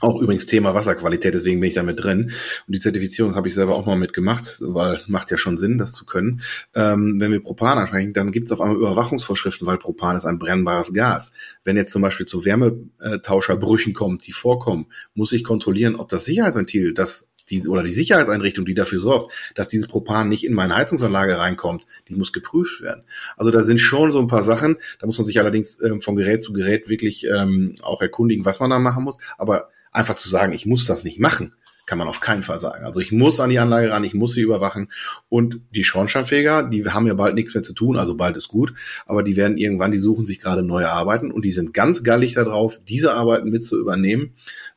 Auch 0.01 0.21
übrigens 0.23 0.47
Thema 0.47 0.75
Wasserqualität, 0.75 1.35
deswegen 1.35 1.61
bin 1.61 1.69
ich 1.69 1.75
da 1.75 1.83
mit 1.83 2.03
drin. 2.03 2.33
Und 2.67 2.75
die 2.75 2.81
Zertifizierung 2.81 3.35
habe 3.35 3.49
ich 3.49 3.55
selber 3.55 3.75
auch 3.75 3.85
mal 3.85 3.99
mitgemacht, 3.99 4.57
weil 4.61 5.03
macht 5.09 5.31
ja 5.31 5.37
schon 5.37 5.59
Sinn, 5.59 5.77
das 5.77 5.93
zu 5.93 6.07
können. 6.07 6.41
Ähm, 6.75 7.17
wenn 7.21 7.33
wir 7.33 7.43
Propan 7.43 7.77
ansprechen, 7.77 8.15
dann 8.15 8.33
gibt 8.33 8.47
es 8.47 8.53
auf 8.53 8.63
einmal 8.63 8.79
Überwachungsvorschriften, 8.79 9.67
weil 9.67 9.77
Propan 9.77 10.17
ist 10.17 10.25
ein 10.25 10.39
brennbares 10.39 10.95
Gas. 10.95 11.33
Wenn 11.65 11.77
jetzt 11.77 11.93
zum 11.93 12.01
Beispiel 12.01 12.25
zu 12.25 12.47
Wärmetauscherbrüchen 12.47 13.93
kommt, 13.93 14.27
die 14.27 14.33
vorkommen, 14.33 14.87
muss 15.13 15.33
ich 15.33 15.45
kontrollieren, 15.45 15.97
ob 15.97 16.09
das 16.09 16.25
Sicherheitsventil, 16.25 16.95
das 16.95 17.30
die, 17.51 17.67
oder 17.69 17.83
die 17.83 17.93
Sicherheitseinrichtung, 17.93 18.65
die 18.65 18.75
dafür 18.75 18.99
sorgt, 18.99 19.53
dass 19.55 19.69
dieses 19.69 19.87
Propan 19.87 20.29
nicht 20.29 20.45
in 20.45 20.55
meine 20.55 20.77
Heizungsanlage 20.77 21.39
reinkommt, 21.39 21.87
die 22.09 22.15
muss 22.15 22.33
geprüft 22.33 22.81
werden. 22.81 23.03
Also 23.37 23.51
da 23.51 23.61
sind 23.61 23.81
schon 23.81 24.13
so 24.13 24.21
ein 24.21 24.29
paar 24.29 24.43
Sachen, 24.43 24.77
da 25.01 25.07
muss 25.07 25.19
man 25.19 25.25
sich 25.25 25.39
allerdings 25.39 25.81
ähm, 25.83 26.01
von 26.01 26.17
Gerät 26.17 26.43
zu 26.43 26.53
Gerät 26.53 26.89
wirklich 26.89 27.27
ähm, 27.27 27.75
auch 27.83 28.01
erkundigen, 28.01 28.45
was 28.45 28.61
man 28.61 28.71
da 28.71 28.79
machen 28.79 29.05
muss. 29.05 29.19
Aber 29.39 29.71
einfach 29.93 30.15
zu 30.15 30.29
sagen, 30.29 30.53
ich 30.53 30.67
muss 30.67 30.85
das 30.87 31.05
nicht 31.05 31.19
machen, 31.19 31.55
kann 31.91 31.99
man 31.99 32.07
auf 32.07 32.21
keinen 32.21 32.45
Fall 32.45 32.61
sagen. 32.61 32.85
Also 32.85 33.01
ich 33.01 33.11
muss 33.11 33.41
an 33.41 33.51
die 33.51 33.59
Anlage 33.59 33.91
ran, 33.91 34.05
ich 34.05 34.15
muss 34.15 34.35
sie 34.35 34.43
überwachen. 34.43 34.93
Und 35.29 35.61
die 35.75 35.83
Schornsteinfeger, 35.83 36.71
die 36.71 36.85
haben 36.85 37.09
ja 37.09 37.15
bald 37.15 37.35
nichts 37.35 37.53
mehr 37.53 37.65
zu 37.65 37.75
tun, 37.75 37.97
also 37.97 38.15
bald 38.15 38.37
ist 38.37 38.47
gut, 38.47 38.73
aber 39.07 39.25
die 39.25 39.35
werden 39.35 39.57
irgendwann, 39.57 39.91
die 39.91 39.99
suchen 39.99 40.25
sich 40.25 40.39
gerade 40.39 40.63
neue 40.63 40.89
Arbeiten 40.89 41.33
und 41.33 41.45
die 41.45 41.51
sind 41.51 41.75
ganz 41.75 42.05
gallig 42.05 42.35
darauf, 42.35 42.81
diese 42.89 43.15
Arbeiten 43.15 43.51
mit 43.51 43.65
zu 43.65 43.77
übernehmen. 43.77 44.35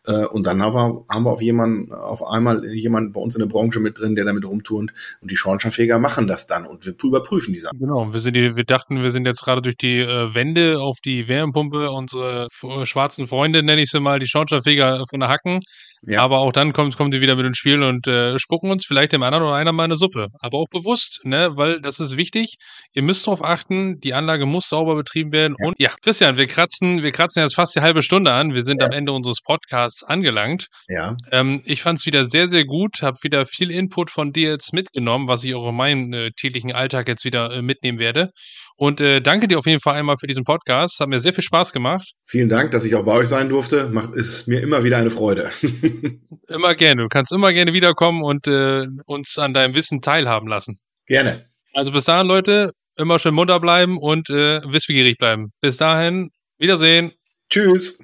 Äh, 0.07 0.25
und 0.25 0.47
dann 0.47 0.59
haben 0.63 0.73
wir, 0.73 1.05
haben 1.07 1.23
wir 1.23 1.29
auf 1.29 1.43
jemanden, 1.43 1.93
auf 1.93 2.25
einmal 2.25 2.65
jemanden 2.65 3.11
bei 3.11 3.21
uns 3.21 3.35
in 3.35 3.41
der 3.41 3.45
Branche 3.45 3.79
mit 3.79 3.99
drin, 3.99 4.15
der 4.15 4.25
damit 4.25 4.43
rumturnt. 4.43 4.91
Und 5.21 5.29
die 5.29 5.35
Schornsteinfeger 5.35 5.99
machen 5.99 6.25
das 6.25 6.47
dann 6.47 6.65
und 6.65 6.83
wir 6.87 6.95
überprüfen 7.03 7.53
die 7.53 7.59
Sachen. 7.59 7.77
Genau, 7.77 8.11
wir 8.11 8.19
sind 8.19 8.33
wir 8.35 8.63
dachten, 8.63 9.03
wir 9.03 9.11
sind 9.11 9.27
jetzt 9.27 9.43
gerade 9.43 9.61
durch 9.61 9.77
die 9.77 9.99
äh, 9.99 10.33
Wände 10.33 10.79
auf 10.79 10.97
die 10.99 11.27
Wärmepumpe, 11.27 11.91
unsere 11.91 12.47
schwarzen 12.85 13.27
Freunde, 13.27 13.61
nenne 13.61 13.83
ich 13.83 13.91
sie 13.91 13.99
mal, 13.99 14.17
die 14.17 14.27
Schornsteinfeger 14.27 15.03
von 15.07 15.19
der 15.19 15.29
Hacken. 15.29 15.59
Ja. 16.05 16.21
Aber 16.21 16.39
auch 16.39 16.51
dann 16.51 16.73
kommt, 16.73 16.97
kommen 16.97 17.11
die 17.11 17.21
wieder 17.21 17.35
mit 17.35 17.45
ins 17.45 17.57
Spiel 17.57 17.81
und 17.81 18.07
äh, 18.07 18.37
spucken 18.37 18.69
uns 18.71 18.85
vielleicht 18.85 19.13
dem 19.13 19.23
anderen 19.23 19.45
oder 19.45 19.55
einer 19.55 19.71
mal 19.71 19.83
eine 19.83 19.95
Suppe. 19.95 20.27
Aber 20.39 20.57
auch 20.57 20.67
bewusst, 20.69 21.21
ne, 21.23 21.51
weil 21.55 21.79
das 21.79 21.99
ist 21.99 22.17
wichtig. 22.17 22.55
Ihr 22.93 23.03
müsst 23.03 23.25
darauf 23.25 23.43
achten, 23.43 23.99
die 24.01 24.13
Anlage 24.13 24.45
muss 24.45 24.67
sauber 24.67 24.95
betrieben 24.95 25.31
werden. 25.31 25.55
Ja. 25.59 25.67
Und 25.67 25.75
ja, 25.79 25.91
Christian, 26.01 26.37
wir 26.37 26.47
kratzen, 26.47 27.03
wir 27.03 27.11
kratzen 27.11 27.41
jetzt 27.41 27.55
fast 27.55 27.75
die 27.75 27.81
halbe 27.81 28.03
Stunde 28.03 28.33
an. 28.33 28.53
Wir 28.53 28.63
sind 28.63 28.81
ja. 28.81 28.87
am 28.87 28.93
Ende 28.93 29.13
unseres 29.13 29.41
Podcasts 29.41 30.03
angelangt. 30.03 30.67
Ja. 30.89 31.15
Ähm, 31.31 31.61
ich 31.65 31.81
fand 31.81 31.99
es 31.99 32.05
wieder 32.05 32.25
sehr, 32.25 32.47
sehr 32.47 32.65
gut, 32.65 33.01
habe 33.01 33.17
wieder 33.21 33.45
viel 33.45 33.71
Input 33.71 34.11
von 34.11 34.33
dir 34.33 34.49
jetzt 34.49 34.73
mitgenommen, 34.73 35.27
was 35.27 35.43
ich 35.43 35.55
auch 35.55 35.69
in 35.69 35.75
meinen 35.75 36.13
äh, 36.13 36.31
täglichen 36.31 36.73
Alltag 36.73 37.07
jetzt 37.07 37.23
wieder 37.23 37.51
äh, 37.51 37.61
mitnehmen 37.61 37.99
werde. 37.99 38.31
Und 38.75 38.99
äh, 38.99 39.21
danke 39.21 39.47
dir 39.47 39.59
auf 39.59 39.65
jeden 39.65 39.79
Fall 39.79 39.95
einmal 39.95 40.17
für 40.17 40.27
diesen 40.27 40.43
Podcast. 40.43 40.99
Hat 40.99 41.07
mir 41.07 41.19
sehr 41.19 41.33
viel 41.33 41.43
Spaß 41.43 41.71
gemacht. 41.71 42.11
Vielen 42.25 42.49
Dank, 42.49 42.71
dass 42.71 42.83
ich 42.83 42.95
auch 42.95 43.05
bei 43.05 43.13
euch 43.13 43.29
sein 43.29 43.49
durfte. 43.49 43.89
Macht 43.89 44.15
ist 44.15 44.47
mir 44.47 44.61
immer 44.61 44.83
wieder 44.83 44.97
eine 44.97 45.09
Freude. 45.09 45.49
immer 46.47 46.75
gerne. 46.75 47.03
Du 47.03 47.09
kannst 47.09 47.31
immer 47.31 47.53
gerne 47.53 47.73
wiederkommen 47.73 48.23
und 48.23 48.47
äh, 48.47 48.87
uns 49.05 49.37
an 49.37 49.53
deinem 49.53 49.73
Wissen 49.73 50.01
teilhaben 50.01 50.47
lassen. 50.47 50.79
Gerne. 51.07 51.49
Also 51.73 51.91
bis 51.91 52.05
dahin, 52.05 52.27
Leute, 52.27 52.71
immer 52.97 53.19
schön 53.19 53.33
munter 53.33 53.59
bleiben 53.59 53.97
und 53.97 54.29
äh, 54.29 54.61
wissbegierig 54.65 55.17
bleiben. 55.17 55.51
Bis 55.59 55.77
dahin, 55.77 56.31
Wiedersehen. 56.57 57.11
Tschüss. 57.49 57.99